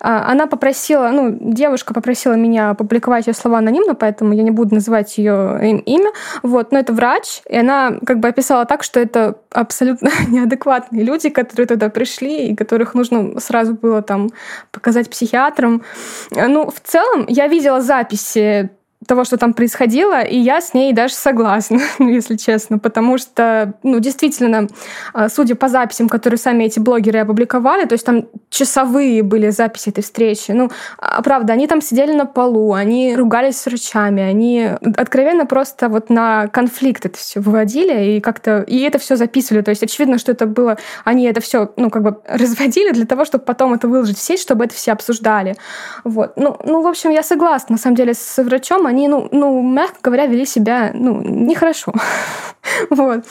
А, 0.00 0.30
она 0.30 0.46
попросила, 0.46 1.08
ну, 1.08 1.36
девушка 1.40 1.94
попросила 1.94 2.34
меня 2.34 2.70
опубликовать 2.70 3.26
ее 3.26 3.34
слова 3.34 3.58
анонимно, 3.58 3.94
поэтому 3.94 4.32
я 4.32 4.42
не 4.42 4.50
буду 4.50 4.74
называть 4.74 5.18
ее 5.18 5.82
имя. 5.84 6.10
Вот, 6.42 6.72
но 6.72 6.78
это 6.78 6.92
врач, 6.92 7.42
и 7.48 7.56
она 7.56 7.98
как 8.04 8.20
бы 8.20 8.28
описала 8.28 8.64
так, 8.64 8.82
что 8.82 9.00
это 9.00 9.36
абсолютно 9.50 10.10
неадекватные 10.28 11.04
люди, 11.04 11.28
которые 11.30 11.66
туда 11.66 11.88
пришли 11.88 12.48
и 12.48 12.56
которых 12.56 12.94
нужно 12.94 13.40
сразу 13.40 13.74
было 13.74 14.02
там 14.02 14.30
показать 14.70 15.10
психиатрам. 15.10 15.82
Ну, 16.30 16.70
в 16.70 16.80
целом, 16.80 17.26
я 17.28 17.48
видела 17.48 17.80
записи 17.80 18.70
того, 19.06 19.24
что 19.24 19.36
там 19.36 19.54
происходило, 19.54 20.22
и 20.22 20.36
я 20.38 20.60
с 20.60 20.74
ней 20.74 20.92
даже 20.92 21.14
согласна, 21.14 21.80
ну, 21.98 22.08
если 22.08 22.36
честно, 22.36 22.78
потому 22.78 23.18
что, 23.18 23.74
ну, 23.82 23.98
действительно, 23.98 24.68
а, 25.12 25.28
судя 25.28 25.54
по 25.54 25.68
записям, 25.68 26.08
которые 26.08 26.38
сами 26.38 26.64
эти 26.64 26.78
блогеры 26.78 27.20
опубликовали, 27.20 27.86
то 27.86 27.94
есть 27.94 28.06
там 28.06 28.26
часовые 28.50 29.22
были 29.22 29.50
записи 29.50 29.90
этой 29.90 30.02
встречи, 30.02 30.52
ну, 30.52 30.70
а, 30.98 31.22
правда, 31.22 31.52
они 31.52 31.66
там 31.66 31.80
сидели 31.80 32.12
на 32.12 32.26
полу, 32.26 32.72
они 32.72 33.16
ругались 33.16 33.58
с 33.58 33.66
врачами, 33.66 34.22
они 34.22 34.70
откровенно 34.96 35.46
просто 35.46 35.88
вот 35.88 36.10
на 36.10 36.48
конфликт 36.48 37.06
это 37.06 37.18
все 37.18 37.40
выводили 37.40 38.16
и 38.16 38.20
как-то, 38.20 38.62
и 38.62 38.80
это 38.80 38.98
все 38.98 39.16
записывали, 39.16 39.62
то 39.62 39.70
есть 39.70 39.82
очевидно, 39.82 40.18
что 40.18 40.32
это 40.32 40.46
было, 40.46 40.78
они 41.04 41.24
это 41.24 41.40
все, 41.40 41.72
ну, 41.76 41.90
как 41.90 42.02
бы 42.02 42.20
разводили 42.28 42.92
для 42.92 43.06
того, 43.06 43.24
чтобы 43.24 43.44
потом 43.44 43.74
это 43.74 43.88
выложить 43.88 44.18
в 44.18 44.22
сеть, 44.22 44.40
чтобы 44.40 44.64
это 44.64 44.74
все 44.74 44.92
обсуждали, 44.92 45.56
вот. 46.04 46.32
Ну, 46.36 46.56
ну 46.64 46.82
в 46.82 46.86
общем, 46.86 47.10
я 47.10 47.22
согласна, 47.22 47.74
на 47.74 47.78
самом 47.78 47.96
деле, 47.96 48.14
с 48.14 48.42
врачом, 48.42 48.86
они, 48.92 49.08
ну, 49.08 49.28
ну, 49.32 49.62
мягко 49.62 49.98
говоря, 50.02 50.26
вели 50.26 50.46
себя, 50.46 50.90
ну, 50.94 51.22
нехорошо. 51.22 51.92
вот. 52.90 53.24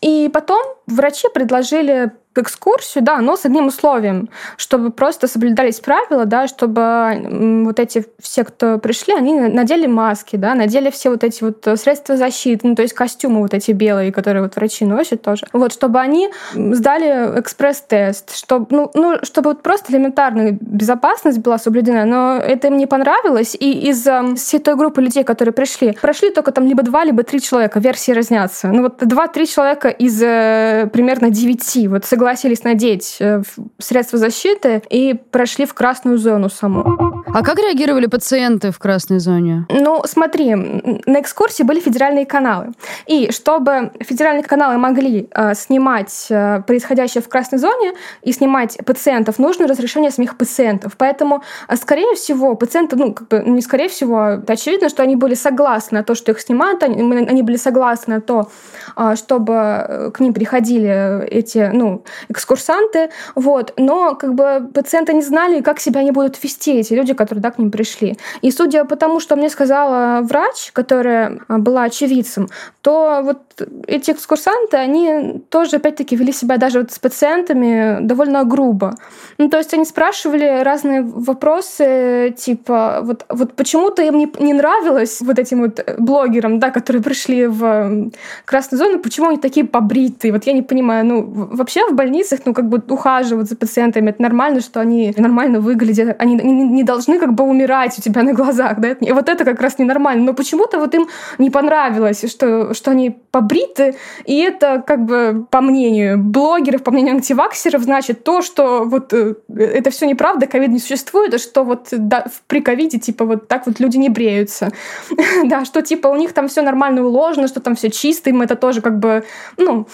И 0.00 0.30
потом 0.32 0.62
врачи 0.86 1.28
предложили 1.32 2.12
экскурсию, 2.40 3.04
да, 3.04 3.18
но 3.18 3.36
с 3.36 3.44
одним 3.44 3.66
условием, 3.66 4.28
чтобы 4.56 4.90
просто 4.90 5.28
соблюдались 5.28 5.80
правила, 5.80 6.24
да, 6.24 6.46
чтобы 6.48 7.64
вот 7.64 7.78
эти 7.78 8.04
все, 8.20 8.44
кто 8.44 8.78
пришли, 8.78 9.14
они 9.14 9.40
надели 9.40 9.86
маски, 9.86 10.36
да, 10.36 10.54
надели 10.54 10.90
все 10.90 11.10
вот 11.10 11.24
эти 11.24 11.44
вот 11.44 11.66
средства 11.78 12.16
защиты, 12.16 12.66
ну, 12.66 12.74
то 12.74 12.82
есть 12.82 12.94
костюмы 12.94 13.40
вот 13.40 13.54
эти 13.54 13.70
белые, 13.72 14.12
которые 14.12 14.42
вот 14.42 14.56
врачи 14.56 14.84
носят 14.84 15.22
тоже. 15.22 15.46
Вот, 15.52 15.72
чтобы 15.72 16.00
они 16.00 16.30
сдали 16.54 17.38
экспресс-тест, 17.40 18.36
чтобы, 18.36 18.66
ну, 18.70 18.90
ну, 18.94 19.16
чтобы 19.22 19.50
вот 19.50 19.62
просто 19.62 19.92
элементарная 19.92 20.56
безопасность 20.60 21.38
была 21.38 21.58
соблюдена, 21.58 22.04
но 22.04 22.36
это 22.36 22.68
им 22.68 22.76
не 22.76 22.86
понравилось, 22.86 23.56
и 23.58 23.88
из 23.88 24.06
всей 24.36 24.58
той 24.58 24.76
группы 24.76 25.00
людей, 25.00 25.24
которые 25.24 25.52
пришли, 25.52 25.96
прошли 26.00 26.30
только 26.30 26.52
там 26.52 26.66
либо 26.66 26.82
два, 26.82 27.04
либо 27.04 27.22
три 27.22 27.40
человека, 27.40 27.80
версии 27.80 28.12
разнятся. 28.12 28.68
Ну, 28.68 28.82
вот 28.82 28.98
два-три 28.98 29.46
человека 29.46 29.88
из 29.88 30.20
э, 30.22 30.88
примерно 30.92 31.30
девяти, 31.30 31.88
вот 31.88 32.04
согласны 32.04 32.23
согласились 32.24 32.64
надеть 32.64 33.18
э, 33.20 33.42
средства 33.78 34.18
защиты 34.18 34.82
и 34.88 35.12
прошли 35.12 35.66
в 35.66 35.74
красную 35.74 36.16
зону 36.16 36.48
саму. 36.48 37.22
А 37.34 37.42
как 37.42 37.58
реагировали 37.58 38.06
пациенты 38.06 38.70
в 38.70 38.78
красной 38.78 39.18
зоне? 39.18 39.66
Ну, 39.68 40.02
смотри, 40.04 40.54
на 40.54 41.20
экскурсии 41.20 41.64
были 41.64 41.80
федеральные 41.80 42.26
каналы. 42.26 42.68
И 43.06 43.32
чтобы 43.32 43.90
федеральные 43.98 44.44
каналы 44.44 44.78
могли 44.78 45.28
э, 45.32 45.54
снимать 45.56 46.26
э, 46.30 46.62
происходящее 46.64 47.22
в 47.22 47.28
красной 47.28 47.58
зоне 47.58 47.94
и 48.22 48.30
снимать 48.30 48.78
пациентов, 48.86 49.40
нужно 49.40 49.66
разрешение 49.66 50.12
самих 50.12 50.36
пациентов. 50.36 50.92
Поэтому, 50.96 51.42
э, 51.66 51.74
скорее 51.74 52.14
всего, 52.14 52.54
пациенты, 52.54 52.94
ну, 52.94 53.12
как 53.12 53.26
бы, 53.26 53.42
не 53.44 53.62
скорее 53.62 53.88
всего, 53.88 54.40
очевидно, 54.46 54.88
что 54.88 55.02
они 55.02 55.16
были 55.16 55.34
согласны 55.34 55.98
на 55.98 56.04
то, 56.04 56.14
что 56.14 56.30
их 56.30 56.40
снимают, 56.40 56.84
они, 56.84 57.02
они 57.02 57.42
были 57.42 57.56
согласны 57.56 58.14
на 58.14 58.20
то, 58.20 58.48
э, 58.96 59.16
чтобы 59.16 59.54
э, 59.54 60.10
к 60.14 60.20
ним 60.20 60.34
приходили 60.34 61.26
эти, 61.28 61.68
ну, 61.72 62.04
экскурсанты, 62.28 63.10
вот, 63.34 63.74
но 63.76 64.14
как 64.14 64.34
бы 64.34 64.70
пациенты 64.72 65.14
не 65.14 65.22
знали, 65.22 65.62
как 65.62 65.80
себя 65.80 65.98
они 65.98 66.12
будут 66.12 66.40
вести, 66.40 66.78
эти 66.78 66.94
люди, 66.94 67.12
которые 67.24 67.42
да, 67.42 67.50
к 67.50 67.58
ним 67.58 67.70
пришли. 67.70 68.16
И 68.42 68.50
судя 68.50 68.84
по 68.84 68.96
тому, 68.96 69.20
что 69.20 69.36
мне 69.36 69.50
сказала 69.50 70.20
врач, 70.22 70.70
которая 70.72 71.40
а, 71.48 71.58
была 71.58 71.84
очевидцем, 71.84 72.48
то 72.80 73.22
вот 73.22 73.38
эти 73.86 74.10
экскурсанты, 74.10 74.76
они 74.76 75.42
тоже, 75.48 75.76
опять-таки, 75.76 76.16
вели 76.16 76.32
себя 76.32 76.56
даже 76.56 76.80
вот 76.80 76.92
с 76.92 76.98
пациентами 76.98 77.98
довольно 78.00 78.44
грубо. 78.44 78.94
Ну, 79.38 79.48
то 79.48 79.58
есть 79.58 79.74
они 79.74 79.84
спрашивали 79.84 80.62
разные 80.62 81.02
вопросы, 81.02 82.34
типа, 82.36 83.00
вот, 83.02 83.24
вот 83.28 83.54
почему-то 83.54 84.02
им 84.02 84.18
не, 84.18 84.32
не 84.40 84.52
нравилось 84.52 85.20
вот 85.20 85.38
этим 85.38 85.62
вот 85.62 85.84
блогерам, 85.98 86.58
да, 86.58 86.70
которые 86.70 87.02
пришли 87.02 87.46
в 87.46 88.10
красную 88.44 88.78
зону, 88.78 88.98
почему 88.98 89.28
они 89.28 89.38
такие 89.38 89.66
побритые, 89.66 90.32
вот 90.32 90.44
я 90.44 90.52
не 90.52 90.62
понимаю, 90.62 91.06
ну, 91.06 91.22
вообще 91.22 91.86
в 91.86 91.94
больницах, 91.94 92.40
ну, 92.44 92.54
как 92.54 92.68
бы 92.68 92.82
ухаживать 92.88 93.48
за 93.48 93.56
пациентами, 93.56 94.10
это 94.10 94.22
нормально, 94.22 94.60
что 94.60 94.80
они 94.80 95.14
нормально 95.16 95.60
выглядят, 95.60 96.16
они 96.18 96.34
не 96.34 96.82
должны 96.82 97.18
как 97.18 97.34
бы 97.34 97.44
умирать 97.44 97.98
у 97.98 98.02
тебя 98.02 98.22
на 98.22 98.32
глазах, 98.32 98.78
да, 98.80 98.90
и 98.90 99.12
вот 99.12 99.28
это 99.28 99.44
как 99.44 99.60
раз 99.60 99.78
ненормально, 99.78 100.24
но 100.24 100.34
почему-то 100.34 100.78
вот 100.78 100.94
им 100.94 101.08
не 101.38 101.50
понравилось, 101.50 102.24
что, 102.30 102.74
что 102.74 102.90
они 102.90 103.10
побриты, 103.44 103.96
и 104.24 104.38
это 104.38 104.82
как 104.86 105.04
бы 105.04 105.46
по 105.50 105.60
мнению 105.60 106.18
блогеров, 106.18 106.82
по 106.82 106.90
мнению 106.90 107.14
антиваксеров, 107.14 107.82
значит 107.82 108.24
то, 108.24 108.40
что 108.42 108.84
вот 108.84 109.12
э, 109.12 109.34
это 109.54 109.90
все 109.90 110.06
неправда, 110.06 110.46
ковид 110.46 110.70
не 110.70 110.78
существует, 110.78 111.34
а 111.34 111.38
что 111.38 111.64
вот 111.64 111.88
да, 111.92 112.26
при 112.46 112.60
ковиде 112.60 112.98
типа 112.98 113.24
вот 113.24 113.48
так 113.48 113.66
вот 113.66 113.80
люди 113.80 113.98
не 113.98 114.08
бреются, 114.08 114.70
да, 115.44 115.64
что 115.64 115.82
типа 115.82 116.08
у 116.08 116.16
них 116.16 116.32
там 116.32 116.48
все 116.48 116.62
нормально 116.62 117.04
уложено, 117.04 117.48
что 117.48 117.60
там 117.60 117.74
все 117.74 117.90
чисто, 117.90 118.30
им 118.30 118.40
это 118.40 118.56
тоже 118.56 118.80
как 118.80 118.98
бы, 118.98 119.24
ну, 119.58 119.86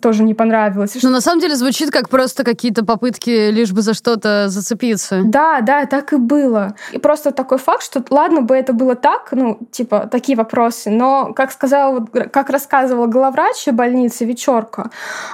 тоже 0.00 0.22
не 0.22 0.34
понравилось. 0.34 0.96
Но 1.02 1.10
на 1.10 1.20
самом 1.20 1.40
деле 1.40 1.56
звучит 1.56 1.90
как 1.90 2.08
просто 2.08 2.44
какие-то 2.44 2.84
попытки 2.84 3.50
лишь 3.50 3.72
бы 3.72 3.82
за 3.82 3.94
что-то 3.94 4.48
зацепиться. 4.48 5.22
Да, 5.24 5.60
да, 5.60 5.84
так 5.86 6.12
и 6.12 6.16
было. 6.16 6.74
И 6.92 6.98
просто 6.98 7.32
такой 7.32 7.58
факт, 7.58 7.82
что 7.82 8.02
ладно 8.10 8.40
бы 8.40 8.56
это 8.56 8.72
было 8.72 8.94
так, 8.94 9.28
ну, 9.32 9.58
типа, 9.70 10.08
такие 10.10 10.36
вопросы, 10.36 10.90
но, 10.90 11.32
как 11.34 11.52
сказал, 11.52 12.06
как 12.06 12.50
рассказывал 12.50 12.77
главврач 12.86 13.68
больницы 13.68 14.24
Вечерка, 14.24 14.90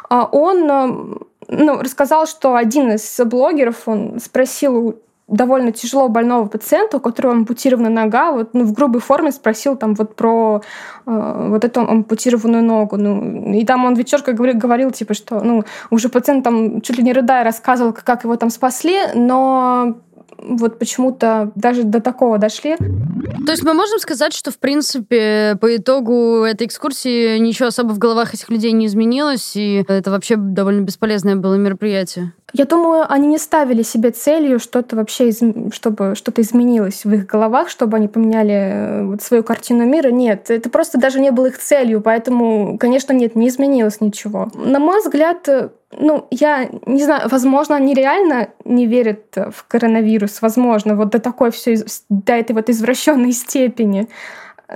а, 0.09 0.25
он 0.25 1.25
ну, 1.49 1.81
рассказал, 1.81 2.27
что 2.27 2.55
один 2.55 2.93
из 2.93 3.21
блогеров, 3.25 3.87
он 3.87 4.19
спросил 4.21 5.01
довольно 5.27 5.73
тяжело 5.73 6.09
больного 6.09 6.47
пациента, 6.47 6.99
у 6.99 7.01
которого 7.01 7.33
ампутирована 7.33 7.89
нога, 7.89 8.33
вот, 8.33 8.51
ну, 8.53 8.65
в 8.65 8.73
грубой 8.73 9.01
форме 9.01 9.33
спросил 9.33 9.75
там 9.77 9.95
вот 9.95 10.17
про 10.17 10.63
э, 11.07 11.47
вот 11.49 11.65
эту 11.65 11.81
ампутированную 11.81 12.63
ногу. 12.63 12.97
Ну, 12.97 13.55
и 13.55 13.65
там 13.65 13.87
он 13.87 13.95
вечерка 13.95 14.33
говорил, 14.33 14.59
говорил, 14.59 14.91
типа, 14.91 15.15
что, 15.15 15.41
ну, 15.41 15.65
уже 15.91 16.11
пациент 16.11 16.45
там 16.45 16.83
чуть 16.83 16.99
ли 16.99 17.03
не 17.03 17.13
рыдая 17.13 17.43
рассказывал, 17.43 17.95
как 17.95 18.25
его 18.25 18.37
там 18.37 18.51
спасли, 18.51 18.99
но 19.15 19.97
вот 20.39 20.79
почему-то 20.79 21.53
даже 21.55 21.85
до 21.85 22.01
такого 22.01 22.39
дошли. 22.39 22.77
То 22.77 23.53
есть 23.53 23.63
мы 23.63 23.75
можем 23.75 23.99
сказать, 23.99 24.33
что, 24.33 24.51
в 24.51 24.59
принципе, 24.59 25.57
по 25.61 25.77
итогу 25.77 26.45
этой 26.45 26.67
экскурсии 26.67 27.39
ничего 27.39 27.69
особо 27.69 27.93
в 27.93 27.99
головах 27.99 28.35
этих 28.35 28.51
людей 28.51 28.73
не 28.73 28.87
изменилось, 28.87 29.57
и 29.57 29.85
это 29.87 30.11
вообще 30.11 30.37
довольно 30.37 30.83
бесполезное 30.83 31.37
было 31.37 31.55
мероприятие? 31.55 32.33
Я 32.57 32.67
думаю, 32.67 33.05
они 33.09 33.27
не 33.27 33.39
ставили 33.39 33.83
себе 33.83 34.13
целью 34.13 34.61
что-то 34.61 34.95
вообще, 34.95 35.29
из... 35.29 35.41
чтобы 35.75 36.15
что-то 36.15 36.41
изменилось 36.41 37.05
в 37.05 37.13
их 37.13 37.27
головах, 37.27 37.69
чтобы 37.69 37.97
они 37.97 38.07
поменяли 38.07 38.55
э, 38.55 39.05
вот 39.05 39.23
свою 39.23 39.43
картину 39.43 39.85
мира. 39.85 40.11
Нет, 40.11 40.51
это 40.51 40.71
просто 40.71 40.97
даже 40.97 41.19
не 41.19 41.33
было 41.33 41.47
их 41.47 41.59
целью, 41.59 42.01
поэтому, 42.01 42.79
конечно, 42.79 43.13
нет, 43.13 43.35
не 43.35 43.49
изменилось 43.49 44.01
ничего. 44.01 44.53
На 44.55 44.79
мой 44.79 45.01
взгляд, 45.01 45.49
ну, 45.91 46.29
я 46.31 46.71
не 46.87 47.03
знаю, 47.03 47.29
возможно, 47.29 47.75
они 47.75 47.93
реально 47.93 48.51
не 48.65 48.87
верят 48.87 49.35
в 49.35 49.67
коронавирус, 49.67 50.41
возможно, 50.41 50.95
вот 50.95 51.11
до 51.11 51.19
такой 51.19 51.51
все, 51.51 51.77
до 52.09 52.35
этой 52.35 52.53
вот 52.53 52.71
извращенной 52.71 53.33
степени. 53.33 54.09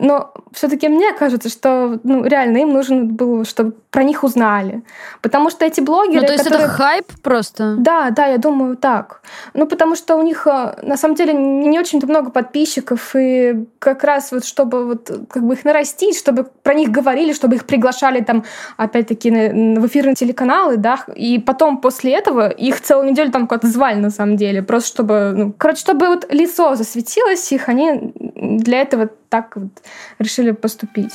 Но 0.01 0.33
все-таки 0.53 0.89
мне 0.89 1.13
кажется, 1.13 1.49
что 1.49 1.99
ну, 2.05 2.25
реально 2.25 2.59
им 2.59 2.73
нужен 2.73 3.09
был, 3.09 3.45
чтобы 3.45 3.73
про 3.91 4.03
них 4.03 4.25
узнали. 4.25 4.83
Потому 5.23 5.51
что 5.51 5.65
эти 5.65 5.81
блогеры... 5.81 6.21
Ну, 6.21 6.27
то 6.27 6.33
есть 6.33 6.45
которые... 6.45 6.67
это 6.67 6.75
хайп 6.75 7.07
просто? 7.23 7.77
Да, 7.79 8.11
да, 8.11 8.27
я 8.27 8.39
думаю, 8.39 8.77
так. 8.77 9.23
Ну, 9.55 9.67
потому 9.67 9.97
что 9.97 10.17
у 10.17 10.23
них, 10.23 10.47
э, 10.47 10.79
на 10.83 10.97
самом 10.97 11.15
деле, 11.15 11.33
не 11.33 11.79
очень-то 11.79 12.07
много 12.07 12.31
подписчиков, 12.31 13.15
и 13.17 13.67
как 13.79 14.05
раз 14.05 14.33
вот 14.33 14.45
чтобы 14.45 14.85
вот 14.85 15.11
как 15.31 15.45
бы 15.45 15.55
их 15.55 15.65
нарастить, 15.65 16.19
чтобы 16.19 16.45
про 16.63 16.75
них 16.75 16.91
говорили, 16.91 17.33
чтобы 17.33 17.57
их 17.57 17.65
приглашали 17.65 18.21
там, 18.21 18.45
опять-таки, 18.77 19.31
в 19.31 19.87
эфирные 19.87 20.15
телеканалы, 20.15 20.77
да, 20.77 21.01
и 21.15 21.39
потом 21.39 21.79
после 21.79 22.13
этого 22.13 22.49
их 22.49 22.81
целую 22.81 23.11
неделю 23.11 23.31
там 23.31 23.47
куда-то 23.47 23.69
звали, 23.69 23.99
на 23.99 24.11
самом 24.11 24.37
деле, 24.37 24.63
просто 24.63 24.89
чтобы, 24.89 25.33
ну, 25.35 25.55
короче, 25.57 25.81
чтобы 25.81 26.09
вот 26.09 26.27
лицо 26.33 26.75
засветилось 26.75 27.51
их, 27.53 27.69
они 27.69 28.13
для 28.15 28.81
этого 28.81 29.11
так 29.29 29.57
вот 29.57 29.71
решили 30.19 30.53
поступить. 30.53 31.13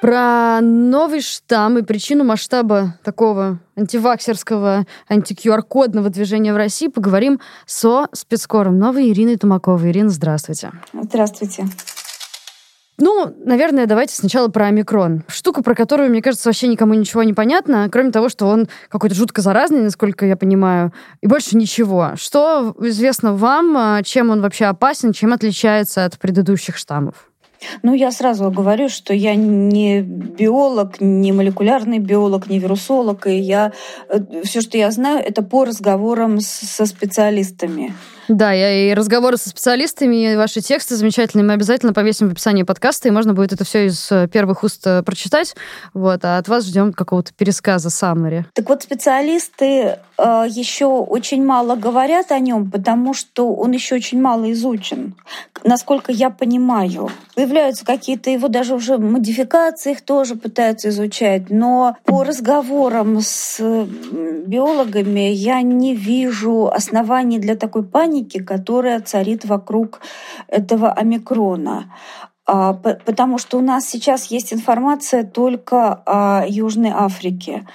Про 0.00 0.60
новый 0.60 1.20
штамм 1.20 1.78
и 1.78 1.82
причину 1.82 2.22
масштаба 2.22 2.94
такого 3.02 3.58
антиваксерского, 3.76 4.86
анти-QR-кодного 5.08 6.08
движения 6.08 6.52
в 6.52 6.56
России 6.56 6.86
поговорим 6.86 7.40
со 7.66 8.06
спецкором 8.12 8.78
новой 8.78 9.10
Ириной 9.10 9.36
Тумаковой. 9.36 9.90
Ирина, 9.90 10.08
здравствуйте. 10.08 10.70
Здравствуйте. 10.92 11.66
Ну, 13.00 13.32
наверное, 13.44 13.86
давайте 13.86 14.14
сначала 14.14 14.48
про 14.48 14.66
омикрон. 14.66 15.22
Штука, 15.28 15.62
про 15.62 15.76
которую, 15.76 16.10
мне 16.10 16.20
кажется, 16.20 16.48
вообще 16.48 16.66
никому 16.66 16.94
ничего 16.94 17.22
не 17.22 17.32
понятно, 17.32 17.88
кроме 17.90 18.10
того, 18.10 18.28
что 18.28 18.46
он 18.46 18.68
какой-то 18.88 19.14
жутко 19.14 19.40
заразный, 19.40 19.82
насколько 19.82 20.26
я 20.26 20.36
понимаю, 20.36 20.92
и 21.20 21.28
больше 21.28 21.56
ничего. 21.56 22.12
Что 22.16 22.74
известно 22.80 23.34
вам, 23.34 23.76
а, 23.76 24.02
чем 24.02 24.30
он 24.30 24.40
вообще 24.40 24.64
опасен, 24.64 25.12
чем 25.12 25.32
отличается 25.32 26.04
от 26.04 26.18
предыдущих 26.18 26.76
штаммов? 26.76 27.30
Ну, 27.82 27.94
я 27.94 28.10
сразу 28.10 28.50
говорю, 28.50 28.88
что 28.88 29.14
я 29.14 29.34
не 29.34 30.00
биолог, 30.00 31.00
не 31.00 31.32
молекулярный 31.32 31.98
биолог, 31.98 32.48
не 32.48 32.58
вирусолог, 32.58 33.26
и 33.26 33.36
я 33.36 33.72
э, 34.08 34.20
все, 34.44 34.60
что 34.60 34.78
я 34.78 34.90
знаю, 34.90 35.24
это 35.24 35.42
по 35.42 35.64
разговорам 35.64 36.40
со 36.40 36.86
специалистами. 36.86 37.94
Да, 38.28 38.52
я 38.52 38.90
и 38.90 38.94
разговоры 38.94 39.38
со 39.38 39.48
специалистами, 39.48 40.32
и 40.32 40.36
ваши 40.36 40.60
тексты 40.60 40.96
замечательные 40.96 41.46
мы 41.46 41.54
обязательно 41.54 41.94
повесим 41.94 42.28
в 42.28 42.32
описании 42.32 42.62
подкаста, 42.62 43.08
и 43.08 43.10
можно 43.10 43.32
будет 43.32 43.54
это 43.54 43.64
все 43.64 43.86
из 43.86 44.12
э, 44.12 44.28
первых 44.28 44.64
уст 44.64 44.86
э, 44.86 45.02
прочитать. 45.02 45.56
Вот, 45.94 46.24
а 46.24 46.36
от 46.36 46.46
вас 46.46 46.66
ждем 46.66 46.92
какого-то 46.92 47.32
пересказа, 47.32 47.88
саммари. 47.88 48.44
Так 48.52 48.68
вот, 48.68 48.82
специалисты 48.82 49.98
э, 50.18 50.44
еще 50.48 50.86
очень 50.86 51.42
мало 51.42 51.74
говорят 51.74 52.30
о 52.30 52.38
нем, 52.38 52.70
потому 52.70 53.14
что 53.14 53.54
он 53.54 53.72
еще 53.72 53.94
очень 53.94 54.20
мало 54.20 54.52
изучен. 54.52 55.14
Насколько 55.64 56.12
я 56.12 56.28
понимаю, 56.28 57.10
появляются 57.34 57.86
какие-то 57.86 58.28
его 58.28 58.48
даже 58.48 58.74
уже 58.74 58.98
модификации, 58.98 59.92
их 59.92 60.02
тоже 60.02 60.34
пытаются 60.34 60.90
изучать, 60.90 61.48
но 61.48 61.96
по 62.04 62.24
разговорам 62.24 63.20
с 63.22 63.58
биологами 63.60 65.30
я 65.30 65.62
не 65.62 65.94
вижу 65.94 66.68
оснований 66.68 67.38
для 67.38 67.56
такой 67.56 67.84
паники, 67.84 68.17
паники, 68.18 68.38
которая 68.38 69.00
царит 69.00 69.44
вокруг 69.44 70.00
этого 70.48 70.92
омикрона. 70.92 71.92
А, 72.46 72.72
потому 72.72 73.38
что 73.38 73.58
у 73.58 73.60
нас 73.60 73.86
сейчас 73.86 74.26
есть 74.26 74.52
информация 74.52 75.22
только 75.22 75.94
о 76.06 76.44
Южной 76.46 76.90
Африке. 76.94 77.66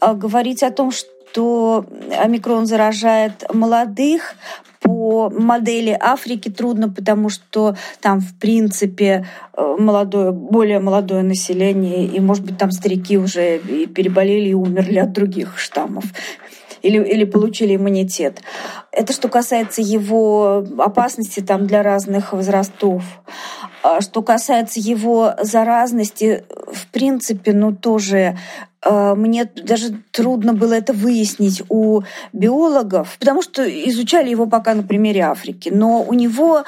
А, 0.00 0.14
говорить 0.14 0.62
о 0.62 0.70
том, 0.70 0.90
что 0.90 1.86
омикрон 2.24 2.66
заражает 2.66 3.44
молодых, 3.52 4.34
по 4.80 5.28
модели 5.30 5.96
Африки 6.00 6.50
трудно, 6.50 6.88
потому 6.88 7.30
что 7.30 7.74
там, 8.00 8.20
в 8.20 8.38
принципе, 8.38 9.26
э, 9.52 9.76
молодое, 9.78 10.30
более 10.30 10.78
молодое 10.78 11.22
население, 11.22 12.06
и, 12.06 12.20
может 12.20 12.44
быть, 12.44 12.58
там 12.58 12.70
старики 12.70 13.18
уже 13.18 13.58
и 13.58 13.86
переболели 13.86 14.50
и 14.50 14.54
умерли 14.54 14.98
от 14.98 15.12
других 15.12 15.58
штаммов 15.58 16.04
или, 16.82 17.02
или 17.02 17.24
получили 17.24 17.76
иммунитет. 17.76 18.42
Это 18.92 19.12
что 19.12 19.28
касается 19.28 19.82
его 19.82 20.64
опасности 20.78 21.40
там, 21.40 21.66
для 21.66 21.82
разных 21.82 22.32
возрастов. 22.32 23.02
А 23.82 24.00
что 24.00 24.22
касается 24.22 24.80
его 24.80 25.34
заразности, 25.40 26.44
в 26.72 26.86
принципе, 26.88 27.52
ну 27.52 27.72
тоже 27.72 28.36
э, 28.82 29.14
мне 29.14 29.44
даже 29.44 30.02
трудно 30.10 30.52
было 30.52 30.74
это 30.74 30.92
выяснить 30.92 31.62
у 31.68 32.02
биологов, 32.32 33.16
потому 33.18 33.42
что 33.42 33.62
изучали 33.64 34.30
его 34.30 34.46
пока 34.46 34.74
на 34.74 34.82
примере 34.82 35.22
Африки. 35.22 35.70
Но 35.72 36.02
у 36.02 36.14
него 36.14 36.64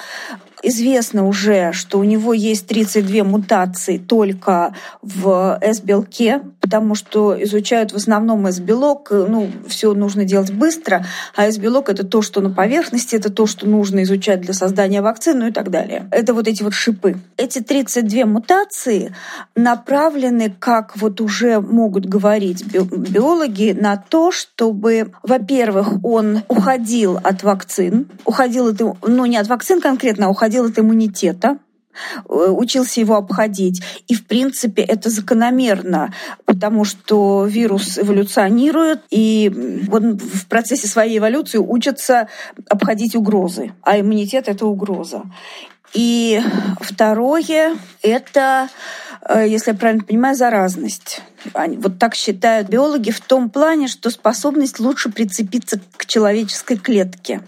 Известно 0.63 1.27
уже, 1.27 1.73
что 1.73 1.99
у 1.99 2.05
него 2.05 2.35
есть 2.35 2.67
32 2.67 3.25
мутации 3.25 3.97
только 3.97 4.75
в 5.01 5.59
S-белке, 5.63 6.43
потому 6.61 6.95
что 6.95 7.35
изучают 7.43 7.93
в 7.93 7.97
основном 7.97 8.47
S-белок. 8.47 9.11
Ну, 9.11 9.51
все 9.69 9.95
нужно 9.95 10.25
делать 10.25 10.53
быстро, 10.53 11.07
а 11.35 11.47
S-белок— 11.47 11.89
это 11.91 12.05
то, 12.05 12.21
что 12.21 12.41
на 12.41 12.51
поверхности, 12.51 13.17
это 13.17 13.31
то, 13.31 13.47
что 13.47 13.67
нужно 13.67 14.03
изучать 14.03 14.43
для 14.43 14.53
создания 14.53 15.01
вакцин, 15.01 15.39
ну 15.39 15.49
и 15.49 15.53
так 15.53 15.71
далее. 15.71 16.09
Это 16.11 16.35
вот 16.35 16.47
эти 16.47 16.63
вот 16.63 16.75
шипы. 16.75 17.17
Эти 17.37 17.61
32 17.61 18.27
мутации 18.27 19.15
направлены, 19.57 20.55
как 20.59 20.97
вот 20.97 21.21
уже 21.21 21.61
могут 21.61 22.07
говорить 22.07 22.65
биологи, 22.67 23.77
на 23.79 23.97
то, 23.97 24.31
чтобы, 24.31 25.13
во-первых, 25.23 26.05
он 26.05 26.43
уходил 26.49 27.19
от 27.23 27.43
вакцин, 27.43 28.09
уходил, 28.25 28.77
ну 29.03 29.27
не 29.27 29.39
от 29.39 29.49
вакцин 29.49 29.81
конкретно, 29.81 30.27
а 30.27 30.29
уходил 30.29 30.50
уходил 30.51 30.67
от 30.67 30.79
иммунитета, 30.79 31.59
э, 32.29 32.49
учился 32.51 33.01
его 33.01 33.17
обходить. 33.17 33.83
И, 34.09 34.15
в 34.15 34.27
принципе, 34.27 34.83
это 34.83 35.11
закономерно, 35.11 36.13
потому 36.45 36.85
что 36.85 37.47
вирус 37.47 37.99
эволюционирует, 37.99 39.01
и 39.11 39.87
он 39.93 40.19
в 40.19 40.47
процессе 40.47 40.89
своей 40.89 41.19
эволюции 41.19 41.59
учится 41.59 42.29
обходить 42.69 43.15
угрозы. 43.15 43.73
А 43.83 44.01
иммунитет— 44.01 44.45
это 44.49 44.67
угроза. 44.67 45.23
И 45.95 46.41
второе— 46.81 47.77
это, 48.03 48.69
э, 49.29 49.47
если 49.49 49.73
я 49.73 49.77
правильно 49.77 50.05
понимаю, 50.05 50.35
заразность. 50.35 51.23
Они 51.55 51.77
вот 51.77 51.99
так 51.99 52.15
считают 52.15 52.69
биологи 52.69 53.11
в 53.11 53.21
том 53.21 53.51
плане, 53.51 53.87
что 53.89 54.11
способность 54.11 54.81
лучше 54.81 55.11
прицепиться 55.11 55.81
к 55.97 56.07
человеческой 56.07 56.77
клетке. 56.77 57.41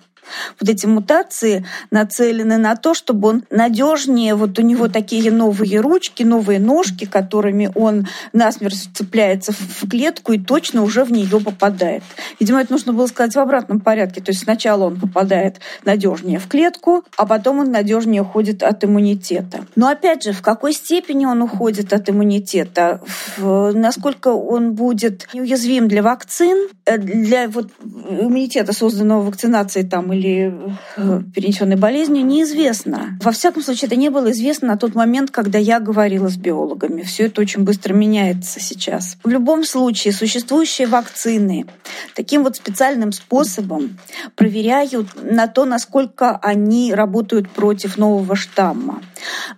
Вот 0.61 0.69
эти 0.69 0.87
мутации 0.87 1.65
нацелены 1.91 2.57
на 2.59 2.77
то, 2.77 2.95
чтобы 2.95 3.29
он 3.29 3.45
надежнее, 3.51 4.35
вот 4.35 4.59
у 4.59 4.63
него 4.63 4.89
такие 4.89 5.31
новые 5.31 5.81
ручки, 5.81 6.23
новые 6.23 6.61
ножки, 6.61 7.05
которыми 7.05 7.71
он 7.75 8.07
насмерть 8.33 8.89
цепляется 8.95 9.53
в 9.53 9.89
клетку 9.89 10.33
и 10.33 10.39
точно 10.39 10.83
уже 10.83 11.05
в 11.05 11.13
нее 11.13 11.41
попадает. 11.41 12.03
Видимо, 12.39 12.61
это 12.61 12.73
нужно 12.73 12.93
было 12.93 13.07
сказать 13.07 13.35
в 13.35 13.39
обратном 13.39 13.81
порядке. 13.81 14.21
То 14.21 14.31
есть 14.31 14.45
сначала 14.45 14.85
он 14.85 15.01
попадает 15.01 15.61
надежнее 15.85 16.39
в 16.39 16.47
клетку, 16.49 17.05
а 17.17 17.27
потом 17.27 17.59
он 17.59 17.71
надежнее 17.71 18.23
уходит 18.23 18.63
от 18.63 18.85
иммунитета. 18.85 19.67
Но 19.77 19.89
опять 19.89 20.25
же, 20.25 20.33
в 20.33 20.43
какой 20.43 20.73
степени 20.73 21.27
он 21.27 21.43
уходит 21.43 21.93
от 21.93 22.09
иммунитета, 22.09 23.01
в, 23.37 23.73
насколько 23.73 24.29
он 24.29 24.75
будет 24.75 25.29
неуязвим 25.35 25.89
для 25.89 26.03
вакцин, 26.03 26.69
э, 26.85 26.99
для 26.99 27.49
вот 27.49 27.71
иммунитета, 27.83 28.73
созданного 28.73 29.23
вакцинацией 29.23 29.87
там 29.87 30.12
или 30.13 30.55
э, 30.97 31.23
перенесенной 31.35 31.77
болезнью, 31.77 32.25
неизвестно. 32.25 33.19
Во 33.23 33.33
всяком 33.33 33.63
случае, 33.63 33.87
это 33.87 33.97
не 33.97 34.11
было 34.11 34.31
известно 34.31 34.69
на 34.69 34.77
тот 34.77 34.95
момент, 34.95 35.31
когда 35.31 35.59
я 35.59 35.81
говорила 35.81 36.29
с 36.29 36.37
биологами. 36.37 37.03
Все 37.03 37.27
это 37.27 37.41
очень 37.41 37.65
быстро 37.65 37.93
меняется 37.95 38.61
сейчас. 38.61 39.17
В 39.25 39.29
любом 39.29 39.65
случае, 39.65 40.13
существующие 40.13 40.87
вакцины 40.87 41.67
таким 42.15 42.43
вот 42.45 42.57
специальным 42.57 43.13
способом 43.13 43.99
проверяют 44.37 45.09
на 45.23 45.47
то, 45.47 45.65
насколько 45.65 46.37
они 46.37 46.95
работают 46.95 47.51
против 47.51 47.99
нового 47.99 48.37
штамма. 48.37 49.03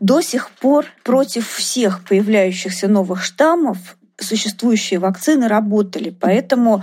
До 0.01 0.21
сих 0.21 0.51
пор 0.51 0.87
против 1.03 1.49
всех 1.49 2.05
появляющихся 2.05 2.89
новых 2.89 3.23
штаммов 3.23 3.79
существующие 4.19 5.01
вакцины 5.01 5.49
работали, 5.49 6.15
поэтому 6.19 6.83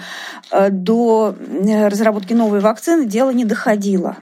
э, 0.52 0.70
до 0.70 1.36
э, 1.38 1.88
разработки 1.88 2.34
новой 2.34 2.60
вакцины 2.60 3.06
дело 3.06 3.32
не 3.32 3.46
доходило. 3.46 4.18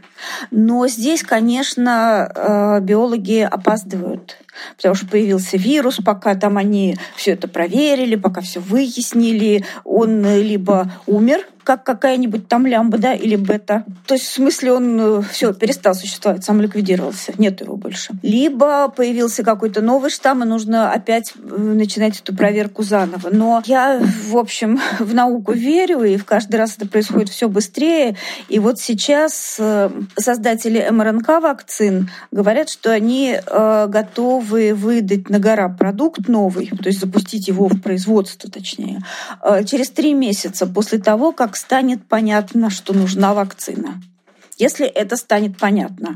Но 0.51 0.87
здесь, 0.87 1.23
конечно, 1.23 2.31
э, 2.33 2.79
биологи 2.81 3.47
опаздывают, 3.49 4.37
потому 4.77 4.95
что 4.95 5.07
появился 5.07 5.57
вирус, 5.57 5.97
пока 6.05 6.35
там 6.35 6.57
они 6.57 6.97
все 7.15 7.31
это 7.31 7.47
проверили, 7.47 8.15
пока 8.15 8.41
все 8.41 8.59
выяснили, 8.59 9.65
он 9.83 10.23
либо 10.25 10.91
умер, 11.07 11.47
как 11.63 11.83
какая-нибудь 11.83 12.47
там 12.47 12.65
лямба, 12.65 12.97
да, 12.97 13.13
или 13.13 13.35
бета. 13.35 13.83
То 14.05 14.15
есть, 14.15 14.25
в 14.27 14.33
смысле, 14.33 14.73
он 14.73 14.99
э, 14.99 15.21
все 15.31 15.53
перестал 15.53 15.93
существовать, 15.93 16.43
сам 16.43 16.61
ликвидировался, 16.61 17.33
нет 17.37 17.61
его 17.61 17.75
больше. 17.75 18.13
Либо 18.23 18.89
появился 18.89 19.43
какой-то 19.43 19.81
новый 19.81 20.09
штамм, 20.09 20.43
и 20.43 20.47
нужно 20.47 20.91
опять 20.91 21.33
э, 21.35 21.57
начинать 21.57 22.19
эту 22.19 22.35
проверку 22.35 22.83
заново. 22.83 23.29
Но 23.31 23.61
я, 23.65 24.01
в 24.29 24.37
общем, 24.37 24.79
в 24.99 25.13
науку 25.13 25.53
верю, 25.53 26.03
и 26.03 26.17
в 26.17 26.25
каждый 26.25 26.55
раз 26.55 26.75
это 26.77 26.87
происходит 26.87 27.29
все 27.29 27.49
быстрее. 27.49 28.15
И 28.47 28.59
вот 28.59 28.79
сейчас 28.79 29.57
э, 29.59 29.89
создатели 30.17 30.87
МРНК-вакцин 30.89 32.09
говорят, 32.31 32.69
что 32.69 32.91
они 32.91 33.37
готовы 33.47 34.73
выдать 34.73 35.29
на 35.29 35.39
гора 35.39 35.69
продукт 35.69 36.27
новый, 36.27 36.67
то 36.67 36.87
есть 36.87 36.99
запустить 36.99 37.47
его 37.47 37.67
в 37.67 37.81
производство, 37.81 38.49
точнее, 38.49 39.01
через 39.65 39.89
три 39.89 40.13
месяца 40.13 40.65
после 40.67 40.99
того, 40.99 41.31
как 41.31 41.48
станет 41.55 42.07
понятно, 42.07 42.69
что 42.69 42.93
нужна 42.93 43.33
вакцина. 43.33 44.01
Если 44.59 44.85
это 44.85 45.15
станет 45.15 45.57
понятно. 45.57 46.15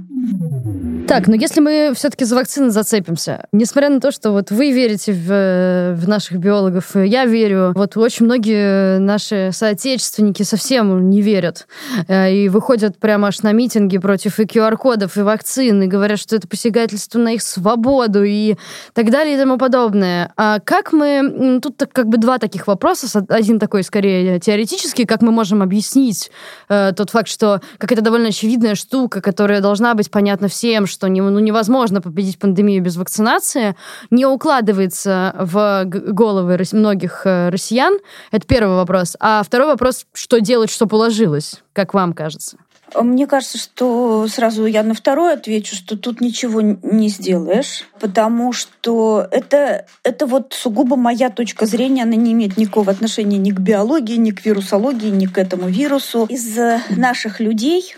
Так, 1.08 1.28
но 1.28 1.36
если 1.36 1.62
мы 1.62 1.94
все-таки 1.96 2.26
за 2.26 2.36
вакцины 2.36 2.70
зацепимся, 2.72 3.46
несмотря 3.52 3.90
на 3.90 4.02
то, 4.02 4.12
что 4.12 4.32
вот 4.32 4.52
вы 4.52 4.72
верите 4.72 5.14
в, 5.14 5.32
э, 5.32 5.94
в 5.96 6.08
наших 6.08 6.40
биологов, 6.40 6.96
я 6.96 7.26
верю, 7.26 7.72
вот 7.74 7.96
очень 7.98 8.26
многие 8.26 9.00
наши 9.00 9.52
соотечественники 9.54 10.44
совсем 10.44 11.10
не 11.10 11.22
верят 11.22 11.68
э, 12.08 12.34
и 12.34 12.50
выходят 12.50 12.98
прямо 12.98 13.30
аж 13.30 13.44
на 13.44 13.52
митинги 13.52 13.98
против 13.98 14.40
и 14.40 14.44
QR-кодов, 14.44 15.18
и 15.18 15.22
вакцин, 15.22 15.82
и 15.84 15.88
говорят, 15.88 16.20
что 16.20 16.36
это 16.36 16.48
посягательство 16.48 17.20
на 17.20 17.34
их 17.34 17.42
свободу 17.42 18.24
и 18.24 18.56
так 18.94 19.10
далее 19.10 19.36
и 19.36 19.40
тому 19.40 19.58
подобное. 19.58 20.34
А 20.36 20.60
как 20.60 20.92
мы... 20.92 21.60
Тут 21.62 21.82
как 21.92 22.08
бы 22.08 22.18
два 22.18 22.40
таких 22.40 22.68
вопроса. 22.68 23.26
Один 23.30 23.60
такой, 23.60 23.84
скорее, 23.84 24.40
теоретический, 24.40 25.06
как 25.06 25.22
мы 25.22 25.32
можем 25.32 25.62
объяснить 25.62 26.32
э, 26.70 26.92
тот 26.96 27.10
факт, 27.10 27.28
что 27.30 27.62
как 27.78 27.92
это 27.92 28.02
довольно 28.02 28.33
очевидная 28.34 28.74
штука, 28.76 29.22
которая 29.22 29.62
должна 29.62 29.94
быть 29.94 30.10
понятна 30.10 30.48
всем, 30.48 30.88
что 30.88 31.08
не, 31.08 31.22
ну, 31.22 31.40
невозможно 31.40 32.02
победить 32.02 32.40
пандемию 32.40 32.82
без 32.82 32.98
вакцинации, 32.98 33.76
не 34.10 34.26
укладывается 34.26 35.36
в 35.38 35.86
головы 35.86 36.60
многих 36.74 37.22
э, 37.26 37.50
россиян. 37.50 37.94
Это 38.32 38.48
первый 38.48 38.76
вопрос. 38.76 39.16
А 39.20 39.44
второй 39.44 39.68
вопрос, 39.68 40.06
что 40.14 40.40
делать, 40.40 40.72
чтобы 40.72 40.98
уложилось, 40.98 41.62
как 41.74 41.94
вам 41.94 42.14
кажется? 42.14 42.58
Мне 42.96 43.28
кажется, 43.28 43.58
что 43.58 44.28
сразу 44.28 44.66
я 44.66 44.84
на 44.84 44.94
второй 44.94 45.34
отвечу, 45.34 45.76
что 45.76 45.98
тут 45.98 46.22
ничего 46.22 46.62
не 46.62 47.10
сделаешь, 47.10 47.86
потому 48.00 48.54
что 48.54 49.28
это, 49.32 49.86
это 50.04 50.26
вот 50.28 50.54
сугубо 50.54 50.96
моя 50.96 51.30
точка 51.30 51.66
зрения, 51.66 52.04
она 52.04 52.16
не 52.16 52.34
имеет 52.34 52.58
никакого 52.58 52.92
отношения 52.92 53.38
ни 53.38 53.52
к 53.52 53.60
биологии, 53.60 54.16
ни 54.16 54.32
к 54.32 54.46
вирусологии, 54.46 55.10
ни 55.10 55.26
к 55.26 55.38
этому 55.38 55.70
вирусу. 55.70 56.28
Из 56.30 56.58
наших 56.90 57.40
людей 57.40 57.96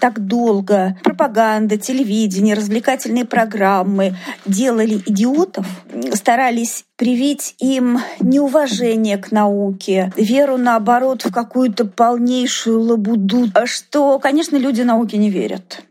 так 0.00 0.20
долго 0.26 0.96
пропаганда, 1.02 1.76
телевидение, 1.76 2.54
развлекательные 2.54 3.24
программы 3.24 4.14
делали 4.44 5.02
идиотов, 5.06 5.66
старались 6.12 6.84
привить 6.96 7.54
им 7.58 8.00
неуважение 8.20 9.18
к 9.18 9.32
науке, 9.32 10.12
веру, 10.16 10.56
наоборот, 10.56 11.24
в 11.24 11.32
какую-то 11.32 11.84
полнейшую 11.86 12.80
лабуду, 12.80 13.46
что, 13.64 14.18
конечно, 14.18 14.56
люди 14.56 14.82
науке 14.82 15.16
не 15.16 15.30
верят. 15.30 15.82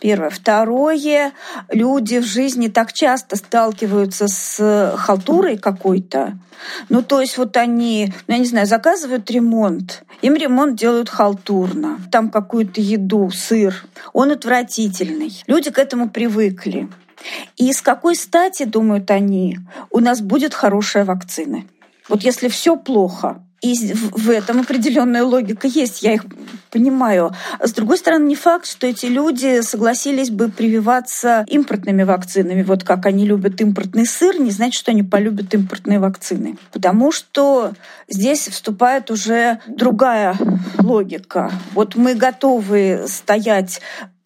Первое. 0.00 0.30
Второе. 0.30 1.32
Люди 1.70 2.18
в 2.18 2.24
жизни 2.24 2.68
так 2.68 2.92
часто 2.92 3.36
сталкиваются 3.36 4.28
с 4.28 4.94
халтурой 4.96 5.58
какой-то. 5.58 6.38
Ну, 6.88 7.02
то 7.02 7.20
есть 7.20 7.38
вот 7.38 7.56
они, 7.56 8.12
ну, 8.26 8.34
я 8.34 8.40
не 8.40 8.46
знаю, 8.46 8.66
заказывают 8.66 9.30
ремонт. 9.30 10.02
Им 10.22 10.34
ремонт 10.34 10.76
делают 10.76 11.08
халтурно. 11.08 11.98
Там 12.10 12.30
какую-то 12.30 12.80
еду, 12.80 13.30
сыр. 13.30 13.84
Он 14.12 14.30
отвратительный. 14.32 15.42
Люди 15.46 15.70
к 15.70 15.78
этому 15.78 16.10
привыкли. 16.10 16.88
И 17.56 17.72
с 17.72 17.82
какой 17.82 18.16
стати, 18.16 18.64
думают 18.64 19.10
они, 19.10 19.58
у 19.90 20.00
нас 20.00 20.20
будет 20.20 20.54
хорошая 20.54 21.04
вакцина? 21.04 21.64
Вот 22.08 22.22
если 22.22 22.48
все 22.48 22.76
плохо, 22.76 23.42
и 23.60 23.92
в 23.94 24.30
этом 24.30 24.60
определенная 24.60 25.22
логика 25.22 25.66
есть, 25.66 26.02
я 26.02 26.14
их 26.14 26.24
понимаю. 26.70 27.32
С 27.62 27.72
другой 27.72 27.98
стороны, 27.98 28.24
не 28.24 28.34
факт, 28.34 28.66
что 28.66 28.86
эти 28.86 29.06
люди 29.06 29.60
согласились 29.60 30.30
бы 30.30 30.48
прививаться 30.48 31.44
импортными 31.46 32.02
вакцинами. 32.02 32.62
Вот 32.62 32.84
как 32.84 33.06
они 33.06 33.26
любят 33.26 33.60
импортный 33.60 34.06
сыр, 34.06 34.40
не 34.40 34.50
значит, 34.50 34.80
что 34.80 34.92
они 34.92 35.02
полюбят 35.02 35.52
импортные 35.52 35.98
вакцины. 35.98 36.56
Потому 36.72 37.12
что 37.12 37.72
здесь 38.08 38.48
вступает 38.48 39.10
уже 39.10 39.60
другая 39.66 40.36
логика. 40.78 41.50
Вот 41.74 41.96
мы 41.96 42.14
готовы 42.14 43.04
стоять 43.08 43.80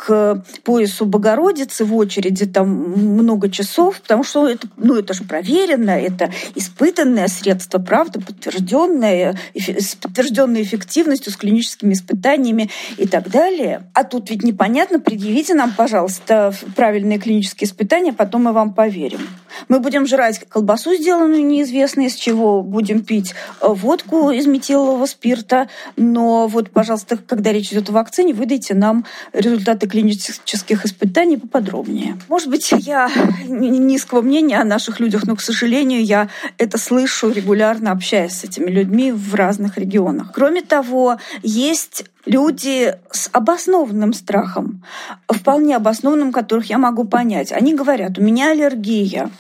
к 0.05 0.45
поясу 0.65 1.07
Богородицы 1.07 1.87
в 1.87 1.95
очереди 1.95 2.45
там 2.45 2.69
много 2.69 3.49
часов, 3.49 4.03
потому 4.03 4.23
что 4.23 4.47
это, 4.47 4.69
ну, 4.77 4.97
это 4.97 5.15
же 5.15 5.25
проверено, 5.25 5.93
это 5.93 6.31
испытанное 6.55 7.27
средство, 7.29 7.79
правда, 7.79 8.21
подтвержденное, 8.21 9.39
с 9.55 9.95
подтвержденной 9.95 10.63
эффективностью, 10.63 11.33
с 11.33 11.37
клиническими 11.37 11.95
испытаниями 11.95 12.71
и 12.99 13.09
так 13.09 13.31
далее. 13.31 13.89
А 13.95 14.05
тут 14.05 14.29
ведь 14.29 14.43
непонятно, 14.43 15.01
предъявите 15.01 15.55
нам, 15.55 15.73
пожалуйста, 15.73 16.53
правильные 16.77 17.19
клинические 17.19 17.67
испытания, 17.67 18.13
потом 18.13 18.45
мы 18.45 18.53
вам 18.53 18.75
поверим. 18.75 19.21
Мы 19.69 19.81
будем 19.81 20.07
жрать 20.07 20.41
колбасу, 20.49 20.95
сделанную 20.95 21.45
неизвестно 21.45 22.03
из 22.03 22.15
чего, 22.15 22.63
будем 22.63 23.03
пить 23.05 23.35
э, 23.61 23.67
водку 23.69 24.31
из 24.31 24.47
метилового 24.47 25.07
спирта, 25.07 25.69
но 25.97 26.47
вот, 26.47 26.71
пожалуйста, 26.71 27.17
когда 27.17 27.53
речь 27.53 27.73
идет 27.73 27.91
о 27.91 27.93
вакцине, 27.93 28.33
выдайте 28.35 28.75
нам 28.75 29.05
результаты 29.33 29.89
клинических 29.89 30.85
испытаний 30.85 31.37
поподробнее. 31.37 32.19
Может 32.29 32.49
быть, 32.49 32.73
я 32.73 33.11
низкого 33.47 34.23
мнения 34.23 34.61
о 34.61 34.65
наших 34.65 35.01
людях, 35.01 35.27
но, 35.27 35.37
к 35.37 35.41
сожалению, 35.41 36.05
я 36.05 36.29
это 36.59 36.79
слышу 36.79 37.31
регулярно, 37.31 37.93
общаясь 37.93 38.33
с 38.33 38.45
этими 38.45 38.71
людьми 38.71 39.13
в 39.13 39.35
разных 39.35 39.79
регионах. 39.79 40.33
Кроме 40.35 40.63
того, 40.63 41.19
есть 41.43 42.05
люди 42.27 42.95
с 43.11 43.29
обоснованным 43.33 44.13
страхом, 44.13 44.83
вполне 45.29 45.77
обоснованным, 45.77 46.33
которых 46.33 46.67
я 46.67 46.79
могу 46.79 47.05
понять. 47.05 47.53
Они 47.53 47.75
говорят, 47.75 48.19
у 48.19 48.23
меня 48.23 48.51
аллергия, 48.51 49.31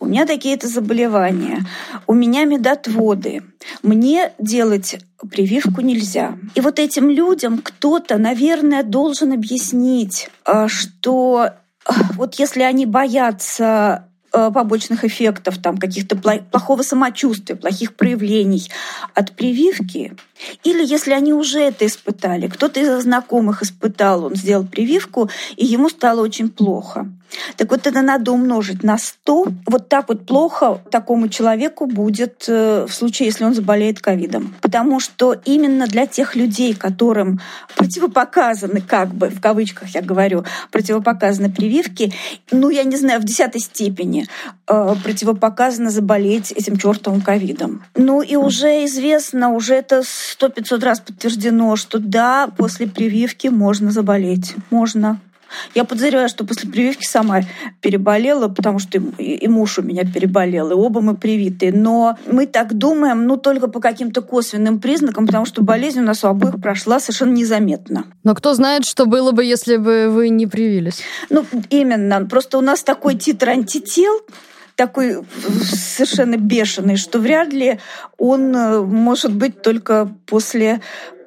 у 0.00 0.06
меня 0.06 0.26
такие-то 0.26 0.68
заболевания, 0.68 1.64
у 2.06 2.14
меня 2.14 2.44
медотводы, 2.44 3.42
мне 3.82 4.32
делать 4.38 4.98
прививку 5.30 5.80
нельзя. 5.80 6.36
И 6.54 6.60
вот 6.60 6.78
этим 6.78 7.08
людям 7.08 7.58
кто-то, 7.58 8.18
наверное, 8.18 8.82
должен 8.82 9.32
объяснить, 9.32 10.28
э, 10.44 10.66
что 10.66 11.50
э, 11.86 11.92
вот 12.16 12.34
если 12.34 12.62
они 12.62 12.86
боятся 12.86 14.06
Э, 14.34 14.50
побочных 14.50 15.04
эффектов, 15.04 15.58
там 15.58 15.76
каких-то 15.76 16.16
плохого 16.16 16.80
самочувствия, 16.82 17.54
плохих 17.54 17.94
проявлений 17.94 18.70
от 19.12 19.32
прививки, 19.32 20.14
или 20.64 20.84
если 20.84 21.12
они 21.12 21.32
уже 21.32 21.60
это 21.60 21.86
испытали, 21.86 22.48
кто-то 22.48 22.80
из 22.80 23.02
знакомых 23.02 23.62
испытал, 23.62 24.26
он 24.26 24.36
сделал 24.36 24.64
прививку, 24.64 25.30
и 25.56 25.64
ему 25.64 25.88
стало 25.88 26.20
очень 26.20 26.48
плохо. 26.48 27.06
Так 27.56 27.70
вот 27.70 27.86
это 27.86 28.02
надо 28.02 28.32
умножить 28.32 28.82
на 28.82 28.98
100. 28.98 29.46
Вот 29.66 29.88
так 29.88 30.08
вот 30.08 30.26
плохо 30.26 30.80
такому 30.90 31.28
человеку 31.28 31.86
будет 31.86 32.44
э, 32.48 32.86
в 32.88 32.92
случае, 32.92 33.28
если 33.28 33.44
он 33.44 33.54
заболеет 33.54 34.00
ковидом. 34.00 34.54
Потому 34.60 35.00
что 35.00 35.34
именно 35.44 35.86
для 35.86 36.06
тех 36.06 36.36
людей, 36.36 36.74
которым 36.74 37.40
противопоказаны, 37.76 38.80
как 38.80 39.14
бы, 39.14 39.28
в 39.28 39.40
кавычках 39.40 39.88
я 39.94 40.02
говорю, 40.02 40.44
противопоказаны 40.70 41.50
прививки, 41.50 42.12
ну, 42.50 42.70
я 42.70 42.84
не 42.84 42.96
знаю, 42.96 43.20
в 43.20 43.24
десятой 43.24 43.60
степени 43.60 44.26
э, 44.72 44.94
противопоказано 45.04 45.90
заболеть 45.90 46.52
этим 46.52 46.76
чертовым 46.76 47.20
ковидом. 47.20 47.82
Ну 47.94 48.22
и 48.22 48.36
уже 48.36 48.84
известно, 48.86 49.52
уже 49.52 49.74
это 49.74 50.02
сто-пятьсот 50.04 50.82
раз 50.82 51.00
подтверждено, 51.00 51.76
что 51.76 51.98
да, 51.98 52.48
после 52.56 52.86
прививки 52.86 53.48
можно 53.48 53.90
заболеть. 53.90 54.54
Можно. 54.70 55.20
Я 55.74 55.84
подозреваю, 55.84 56.28
что 56.28 56.44
после 56.44 56.70
прививки 56.70 57.04
сама 57.04 57.42
переболела, 57.80 58.48
потому 58.48 58.78
что 58.78 58.98
и 59.18 59.48
муж 59.48 59.78
у 59.78 59.82
меня 59.82 60.04
переболел, 60.04 60.70
и 60.70 60.74
оба 60.74 61.00
мы 61.00 61.16
привиты. 61.16 61.72
Но 61.72 62.16
мы 62.26 62.46
так 62.46 62.74
думаем, 62.74 63.26
ну, 63.26 63.36
только 63.36 63.68
по 63.68 63.80
каким-то 63.80 64.22
косвенным 64.22 64.80
признакам, 64.80 65.26
потому 65.26 65.46
что 65.46 65.62
болезнь 65.62 66.00
у 66.00 66.04
нас 66.04 66.24
у 66.24 66.28
обоих 66.28 66.60
прошла 66.60 67.00
совершенно 67.00 67.32
незаметно. 67.32 68.04
Но 68.24 68.34
кто 68.34 68.54
знает, 68.54 68.84
что 68.84 69.06
было 69.06 69.32
бы, 69.32 69.44
если 69.44 69.76
бы 69.76 70.08
вы 70.08 70.28
не 70.28 70.46
привились? 70.46 71.02
Ну, 71.30 71.44
именно. 71.70 72.24
Просто 72.26 72.58
у 72.58 72.60
нас 72.60 72.82
такой 72.82 73.14
титр 73.16 73.50
антител, 73.50 74.12
такой 74.76 75.24
совершенно 75.62 76.36
бешеный, 76.36 76.96
что 76.96 77.18
вряд 77.18 77.52
ли 77.52 77.78
он 78.18 78.54
э, 78.54 78.80
может 78.82 79.32
быть 79.34 79.62
только 79.62 80.12
после 80.26 80.80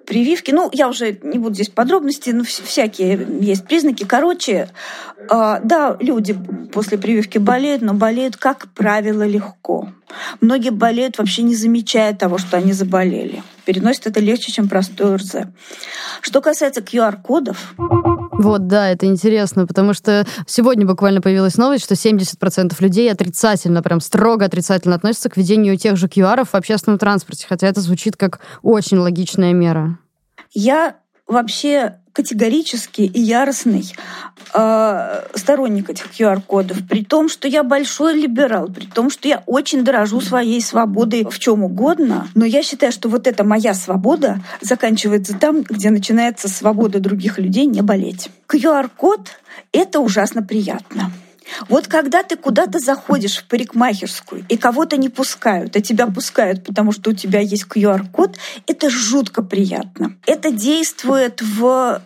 прививки. 0.05 0.51
Ну, 0.51 0.69
я 0.71 0.88
уже 0.88 1.17
не 1.23 1.39
буду 1.39 1.55
здесь 1.55 1.69
подробности, 1.69 2.29
но 2.29 2.43
всякие 2.43 3.27
есть 3.41 3.65
признаки. 3.65 4.05
Короче, 4.05 4.69
э, 5.17 5.60
да, 5.63 5.97
люди 5.99 6.38
после 6.71 6.97
прививки 6.97 7.38
болеют, 7.38 7.81
но 7.81 7.93
болеют, 7.93 8.38
как 8.38 8.67
правило, 8.73 9.23
легко. 9.23 9.89
Многие 10.41 10.69
болеют 10.69 11.17
вообще 11.17 11.41
не 11.41 11.55
замечая 11.55 12.13
того, 12.13 12.38
что 12.38 12.58
они 12.58 12.73
заболели. 12.73 13.43
Переносят 13.65 14.08
это 14.08 14.19
легче, 14.19 14.51
чем 14.51 14.69
простой 14.69 15.15
ОРЗ. 15.15 15.36
Что 16.21 16.41
касается 16.41 16.81
QR-кодов... 16.81 17.73
Вот, 18.38 18.67
да, 18.67 18.89
это 18.89 19.06
интересно, 19.06 19.65
потому 19.65 19.93
что 19.93 20.26
сегодня 20.45 20.86
буквально 20.86 21.21
появилась 21.21 21.58
новость, 21.58 21.86
что 21.86 21.95
70% 21.95 22.74
людей 22.80 23.12
отрицательно, 23.12 23.82
прям 23.82 24.02
строго 24.02 24.45
отрицательно 24.45 24.95
относятся 24.95 25.30
к 25.30 25.38
введению 25.38 25.78
тех 25.78 25.98
же 25.98 26.08
QR 26.08 26.45
в 26.45 26.54
общественном 26.54 27.00
транспорте, 27.00 27.45
хотя 27.48 27.67
это 27.67 27.82
звучит 27.82 28.17
как 28.17 28.39
очень 28.62 28.98
логичная 28.98 29.54
мера. 29.54 29.98
Я 30.52 30.98
вообще 31.28 32.00
категорически 32.15 33.01
и 33.01 33.19
яростный 33.19 33.93
э, 34.54 35.21
сторонник 35.34 35.89
этих 35.89 36.08
QR-кодов, 36.17 36.88
при 36.88 37.04
том, 37.04 37.28
что 37.28 37.47
я 37.49 37.62
большой 37.63 38.13
либерал, 38.13 38.67
при 38.67 38.86
том, 38.86 39.10
что 39.10 39.28
я 39.28 39.43
очень 39.45 39.84
дорожу 39.84 40.21
своей 40.21 40.62
свободой 40.62 41.25
в 41.30 41.38
чем 41.39 41.63
угодно, 41.63 42.28
но 42.34 42.45
я 42.45 42.63
считаю, 42.63 42.93
что 42.93 43.10
вот 43.10 43.28
эта 43.28 43.43
моя 43.43 43.73
свобода 43.73 44.39
заканчивается 44.62 45.38
там, 45.38 45.63
где 45.63 45.89
начинается 45.89 46.47
свобода 46.47 46.99
других 46.99 47.38
людей 47.38 47.65
не 47.65 47.82
болеть. 47.82 48.30
QR-код— 48.47 49.28
это 49.73 49.99
ужасно 49.99 50.41
приятно. 50.41 51.12
Вот 51.69 51.88
когда 51.88 52.23
ты 52.23 52.36
куда-то 52.36 52.79
заходишь 52.79 53.38
в 53.38 53.45
парикмахерскую 53.45 54.45
и 54.49 54.58
кого-то 54.58 54.97
не 54.97 55.10
пускают, 55.10 55.75
а 55.75 55.81
тебя 55.81 56.08
пускают, 56.08 56.63
потому 56.63 56.91
что 56.91 57.12
у 57.12 57.13
тебя 57.13 57.39
есть 57.39 57.65
QR-код, 57.65 58.38
это 58.67 58.89
жутко 58.89 59.43
приятно. 59.43 60.15
Это 60.25 60.51
действует 60.51 61.41
в 61.41 62.01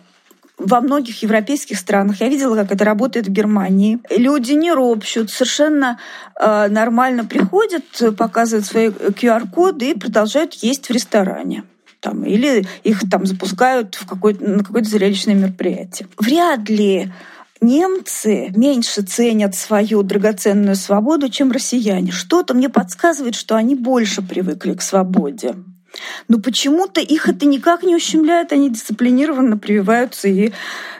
во 0.60 0.80
многих 0.82 1.22
европейских 1.22 1.78
странах. 1.78 2.20
Я 2.20 2.28
видела, 2.28 2.54
как 2.54 2.72
это 2.72 2.84
работает 2.84 3.26
в 3.26 3.30
Германии. 3.30 3.98
Люди 4.10 4.52
не 4.52 4.70
ропщут, 4.70 5.30
совершенно 5.30 5.98
э, 6.38 6.68
нормально 6.68 7.24
приходят, 7.24 7.84
показывают 8.16 8.66
свои 8.66 8.88
QR-коды 8.88 9.92
и 9.92 9.98
продолжают 9.98 10.52
есть 10.54 10.88
в 10.88 10.92
ресторане. 10.92 11.64
Там, 12.00 12.24
или 12.24 12.66
их 12.82 13.08
там 13.10 13.26
запускают 13.26 13.94
в 13.94 14.06
какой 14.06 14.34
на 14.34 14.64
какое-то 14.64 14.88
зрелищное 14.88 15.34
мероприятие. 15.34 16.08
Вряд 16.18 16.68
ли 16.68 17.10
немцы 17.60 18.52
меньше 18.54 19.02
ценят 19.02 19.54
свою 19.54 20.02
драгоценную 20.02 20.76
свободу, 20.76 21.28
чем 21.28 21.52
россияне. 21.52 22.12
Что-то 22.12 22.54
мне 22.54 22.68
подсказывает, 22.68 23.34
что 23.34 23.56
они 23.56 23.74
больше 23.74 24.22
привыкли 24.22 24.74
к 24.74 24.82
свободе. 24.82 25.54
Но 26.28 26.38
почему-то 26.38 27.00
их 27.00 27.28
это 27.28 27.46
никак 27.46 27.82
не 27.82 27.94
ущемляет, 27.94 28.52
они 28.52 28.70
дисциплинированно 28.70 29.56
прививаются 29.58 30.28
и 30.28 30.52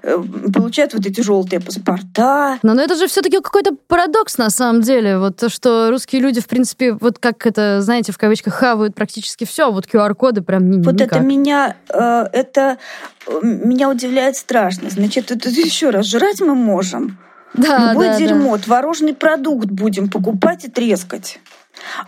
э, 0.03 0.23
получают 0.53 0.95
вот 0.95 1.07
эти 1.07 1.21
желтые 1.21 1.61
паспорта. 1.61 2.59
Но, 2.63 2.75
но 2.75 2.83
это 2.83 2.97
же 2.97 3.07
все-таки 3.07 3.41
какой-то 3.41 3.75
парадокс 3.87 4.39
на 4.39 4.51
самом 4.51 4.83
деле. 4.83 5.19
Вот 5.19 5.37
то, 5.37 5.49
что 5.49 5.91
русские 5.91 6.23
люди, 6.23 6.41
в 6.41 6.49
принципе, 6.49 6.93
вот 6.93 7.19
как 7.19 7.47
это, 7.47 7.81
знаете, 7.83 8.13
в 8.13 8.19
кавычках, 8.19 8.55
хавают 8.55 8.95
практически 8.95 9.45
все, 9.45 9.69
а 9.69 9.71
вот 9.71 9.87
QR-коды 9.87 10.43
прям 10.43 10.71
не 10.71 10.83
Вот 10.83 10.95
никак. 10.95 11.13
это 11.13 11.21
меня, 11.21 11.77
э, 11.89 12.27
это 12.33 12.79
э, 13.27 13.41
меня 13.43 13.89
удивляет 13.89 14.37
страшно. 14.37 14.91
Значит, 14.91 15.31
это 15.31 15.49
еще 15.49 15.91
раз, 15.91 16.07
жрать 16.07 16.41
мы 16.41 16.55
можем. 16.55 17.19
Да, 17.55 17.91
Любое 17.91 18.11
да, 18.11 18.19
дерьмо, 18.19 18.57
да. 18.57 18.63
творожный 18.63 19.15
продукт 19.15 19.67
будем 19.67 20.09
покупать 20.09 20.65
и 20.65 20.71
трескать. 20.71 21.41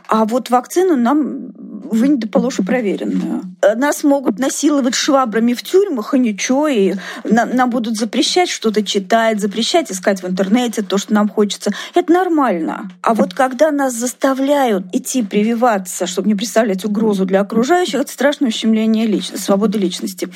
А 0.06 0.24
вот 0.24 0.50
вакцину 0.50 0.96
нам 0.96 1.52
вынь 1.82 2.18
да 2.18 2.28
положь 2.28 2.56
проверенную. 2.56 3.42
Нас 3.76 4.04
могут 4.04 4.38
насиловать 4.38 4.94
швабрами 4.94 5.54
в 5.54 5.62
тюрьмах, 5.62 6.14
и 6.14 6.18
ничего, 6.18 6.68
и 6.68 6.94
нам, 7.24 7.54
нам 7.54 7.70
будут 7.70 7.96
запрещать 7.96 8.48
что-то 8.48 8.82
читать, 8.82 9.40
запрещать 9.40 9.90
искать 9.90 10.22
в 10.22 10.26
интернете 10.26 10.82
то, 10.82 10.98
что 10.98 11.12
нам 11.14 11.28
хочется. 11.28 11.72
Это 11.94 12.12
нормально. 12.12 12.90
А 13.02 13.14
вот 13.14 13.34
когда 13.34 13.70
нас 13.70 13.94
заставляют 13.94 14.86
идти 14.92 15.22
прививаться, 15.22 16.06
чтобы 16.06 16.28
не 16.28 16.34
представлять 16.34 16.84
угрозу 16.84 17.24
для 17.24 17.40
окружающих, 17.40 18.00
это 18.00 18.12
страшное 18.12 18.48
ущемление 18.48 19.06
личности, 19.06 19.42
свободы 19.44 19.78
личности. 19.78 20.28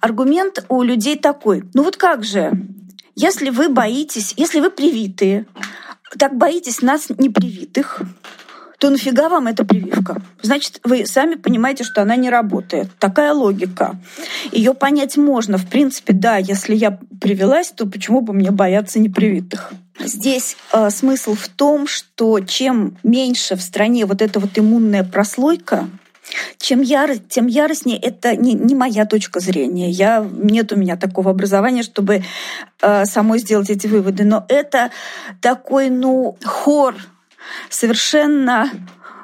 Аргумент 0.00 0.64
у 0.68 0.82
людей 0.82 1.16
такой. 1.16 1.64
Ну 1.74 1.82
вот 1.82 1.96
как 1.96 2.24
же, 2.24 2.52
если 3.14 3.50
вы 3.50 3.68
боитесь, 3.68 4.34
если 4.36 4.60
вы 4.60 4.70
привитые, 4.70 5.46
так 6.18 6.36
боитесь 6.36 6.82
нас 6.82 7.08
непривитых, 7.08 8.02
то 8.78 8.90
нафига 8.90 9.28
вам 9.28 9.46
эта 9.46 9.64
прививка? 9.64 10.22
Значит, 10.42 10.80
вы 10.84 11.06
сами 11.06 11.34
понимаете, 11.34 11.84
что 11.84 12.02
она 12.02 12.16
не 12.16 12.30
работает. 12.30 12.88
Такая 12.98 13.32
логика. 13.32 13.96
Ее 14.52 14.74
понять 14.74 15.16
можно. 15.16 15.58
В 15.58 15.66
принципе, 15.66 16.12
да, 16.12 16.36
если 16.36 16.74
я 16.74 16.98
привелась, 17.20 17.70
то 17.70 17.86
почему 17.86 18.20
бы 18.20 18.32
мне 18.32 18.50
бояться 18.50 18.98
непривитых? 18.98 19.72
Здесь 19.98 20.56
э, 20.72 20.90
смысл 20.90 21.34
в 21.34 21.48
том, 21.48 21.86
что 21.86 22.40
чем 22.40 22.98
меньше 23.02 23.56
в 23.56 23.62
стране 23.62 24.04
вот 24.04 24.20
эта 24.20 24.40
вот 24.40 24.58
иммунная 24.58 25.04
прослойка, 25.04 25.88
чем 26.58 26.82
яро, 26.82 27.16
тем 27.16 27.46
яростнее 27.46 27.98
это 27.98 28.36
не, 28.36 28.52
не 28.52 28.74
моя 28.74 29.06
точка 29.06 29.40
зрения. 29.40 29.90
Я, 29.90 30.26
нет 30.30 30.72
у 30.72 30.76
меня 30.76 30.96
такого 30.96 31.30
образования, 31.30 31.82
чтобы 31.82 32.24
э, 32.82 33.04
самой 33.06 33.38
сделать 33.38 33.70
эти 33.70 33.86
выводы. 33.86 34.24
Но 34.24 34.44
это 34.48 34.90
такой, 35.40 35.88
ну, 35.88 36.36
хор 36.44 36.94
совершенно 37.70 38.70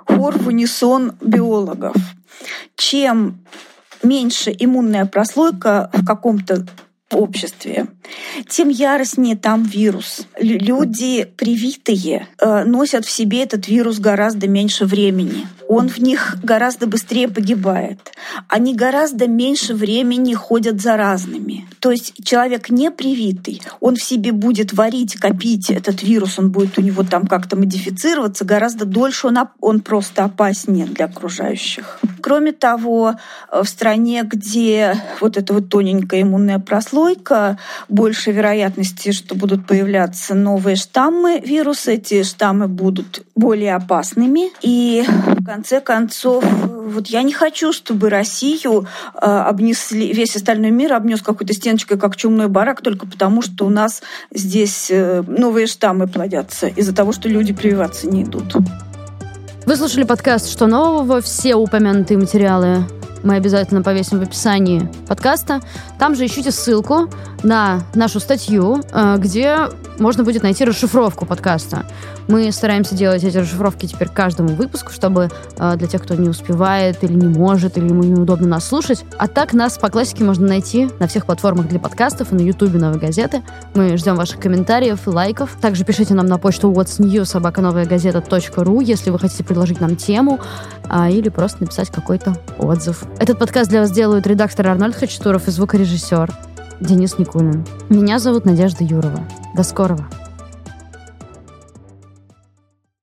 хор 0.06 0.38
в 0.38 0.48
унисон 0.48 1.12
биологов. 1.20 1.96
Чем 2.76 3.44
меньше 4.02 4.54
иммунная 4.58 5.06
прослойка 5.06 5.90
в 5.92 6.04
каком-то 6.04 6.66
обществе, 7.16 7.86
тем 8.48 8.68
яростнее 8.68 9.36
там 9.36 9.64
вирус. 9.64 10.26
Люди 10.38 11.24
привитые 11.36 12.28
э, 12.38 12.64
носят 12.64 13.04
в 13.04 13.10
себе 13.10 13.42
этот 13.42 13.68
вирус 13.68 13.98
гораздо 13.98 14.48
меньше 14.48 14.84
времени. 14.84 15.46
Он 15.68 15.88
в 15.88 15.98
них 15.98 16.36
гораздо 16.42 16.86
быстрее 16.86 17.28
погибает. 17.28 18.12
Они 18.48 18.74
гораздо 18.74 19.26
меньше 19.26 19.74
времени 19.74 20.34
ходят 20.34 20.80
заразными. 20.80 21.66
То 21.80 21.90
есть 21.90 22.14
человек 22.24 22.70
не 22.70 22.90
привитый, 22.90 23.62
он 23.80 23.96
в 23.96 24.02
себе 24.02 24.32
будет 24.32 24.72
варить, 24.72 25.14
копить 25.14 25.70
этот 25.70 26.02
вирус, 26.02 26.38
он 26.38 26.50
будет 26.50 26.78
у 26.78 26.82
него 26.82 27.02
там 27.02 27.26
как-то 27.26 27.56
модифицироваться, 27.56 28.44
гораздо 28.44 28.84
дольше 28.84 29.28
он, 29.28 29.38
он 29.60 29.80
просто 29.80 30.24
опаснее 30.24 30.86
для 30.86 31.06
окружающих. 31.06 31.98
Кроме 32.20 32.52
того, 32.52 33.14
в 33.50 33.64
стране, 33.64 34.22
где 34.24 34.94
вот 35.20 35.36
эта 35.36 35.54
вот 35.54 35.68
тоненькая 35.68 36.22
иммунная 36.22 36.58
прослойка, 36.58 37.01
больше 37.88 38.32
вероятности, 38.32 39.12
что 39.12 39.34
будут 39.34 39.66
появляться 39.66 40.34
новые 40.34 40.76
штаммы 40.76 41.40
вируса, 41.44 41.92
эти 41.92 42.22
штаммы 42.22 42.68
будут 42.68 43.22
более 43.34 43.74
опасными. 43.74 44.50
И 44.62 45.04
в 45.06 45.44
конце 45.44 45.80
концов, 45.80 46.44
вот 46.44 47.08
я 47.08 47.22
не 47.22 47.32
хочу, 47.32 47.72
чтобы 47.72 48.10
Россию 48.10 48.86
э, 49.14 49.18
обнесли, 49.26 50.12
весь 50.12 50.36
остальной 50.36 50.70
мир 50.70 50.92
обнес 50.92 51.22
какой-то 51.22 51.52
стеночкой, 51.52 51.98
как 51.98 52.16
чумной 52.16 52.48
барак, 52.48 52.82
только 52.82 53.06
потому, 53.06 53.42
что 53.42 53.66
у 53.66 53.70
нас 53.70 54.02
здесь 54.32 54.88
э, 54.90 55.22
новые 55.26 55.66
штаммы 55.66 56.06
плодятся 56.06 56.68
из-за 56.68 56.94
того, 56.94 57.12
что 57.12 57.28
люди 57.28 57.52
прививаться 57.52 58.08
не 58.08 58.24
идут. 58.24 58.54
Вы 59.64 59.76
слушали 59.76 60.04
подкаст 60.04 60.50
«Что 60.50 60.66
нового?» 60.66 61.20
Все 61.20 61.54
упомянутые 61.54 62.18
материалы 62.18 62.84
мы 63.22 63.36
обязательно 63.36 63.82
повесим 63.82 64.18
в 64.18 64.22
описании 64.22 64.88
подкаста. 65.08 65.60
Там 65.98 66.14
же 66.14 66.26
ищите 66.26 66.50
ссылку 66.50 67.08
на 67.42 67.82
нашу 67.94 68.20
статью, 68.20 68.80
э, 68.92 69.16
где 69.18 69.68
можно 69.98 70.24
будет 70.24 70.42
найти 70.42 70.64
расшифровку 70.64 71.26
подкаста. 71.26 71.86
Мы 72.28 72.50
стараемся 72.52 72.94
делать 72.94 73.24
эти 73.24 73.38
расшифровки 73.38 73.86
теперь 73.86 74.08
каждому 74.08 74.50
выпуску, 74.50 74.92
чтобы 74.92 75.30
э, 75.58 75.76
для 75.76 75.86
тех, 75.86 76.02
кто 76.02 76.14
не 76.14 76.28
успевает 76.28 77.02
или 77.02 77.12
не 77.12 77.26
может, 77.26 77.76
или 77.76 77.88
ему 77.88 78.02
неудобно 78.02 78.48
нас 78.48 78.66
слушать. 78.66 79.04
А 79.18 79.28
так 79.28 79.52
нас 79.52 79.78
по 79.78 79.88
классике 79.88 80.24
можно 80.24 80.46
найти 80.46 80.88
на 80.98 81.06
всех 81.06 81.26
платформах 81.26 81.68
для 81.68 81.78
подкастов 81.78 82.32
и 82.32 82.34
на 82.34 82.40
ютубе 82.40 82.78
Новой 82.78 82.98
газеты. 82.98 83.42
Мы 83.74 83.96
ждем 83.96 84.16
ваших 84.16 84.40
комментариев 84.40 85.06
и 85.06 85.10
лайков. 85.10 85.56
Также 85.60 85.84
пишите 85.84 86.14
нам 86.14 86.26
на 86.26 86.38
почту 86.38 86.72
whatsnew.собакановаягазета.ру, 86.72 88.80
если 88.80 89.10
вы 89.10 89.18
хотите 89.18 89.44
предложить 89.44 89.80
нам 89.80 89.96
тему 89.96 90.40
а, 90.88 91.10
или 91.10 91.28
просто 91.28 91.62
написать 91.62 91.90
какой-то 91.90 92.36
отзыв. 92.58 93.04
Этот 93.18 93.38
подкаст 93.38 93.70
для 93.70 93.80
вас 93.80 93.90
делают 93.90 94.26
редактор 94.26 94.68
Арнольд 94.68 94.94
Хачатуров 94.94 95.48
и 95.48 95.50
звукорежиссер 95.50 96.32
Денис 96.80 97.18
Никулин. 97.18 97.64
Меня 97.88 98.18
зовут 98.18 98.44
Надежда 98.44 98.84
Юрова. 98.84 99.20
До 99.54 99.62
скорого. 99.62 100.06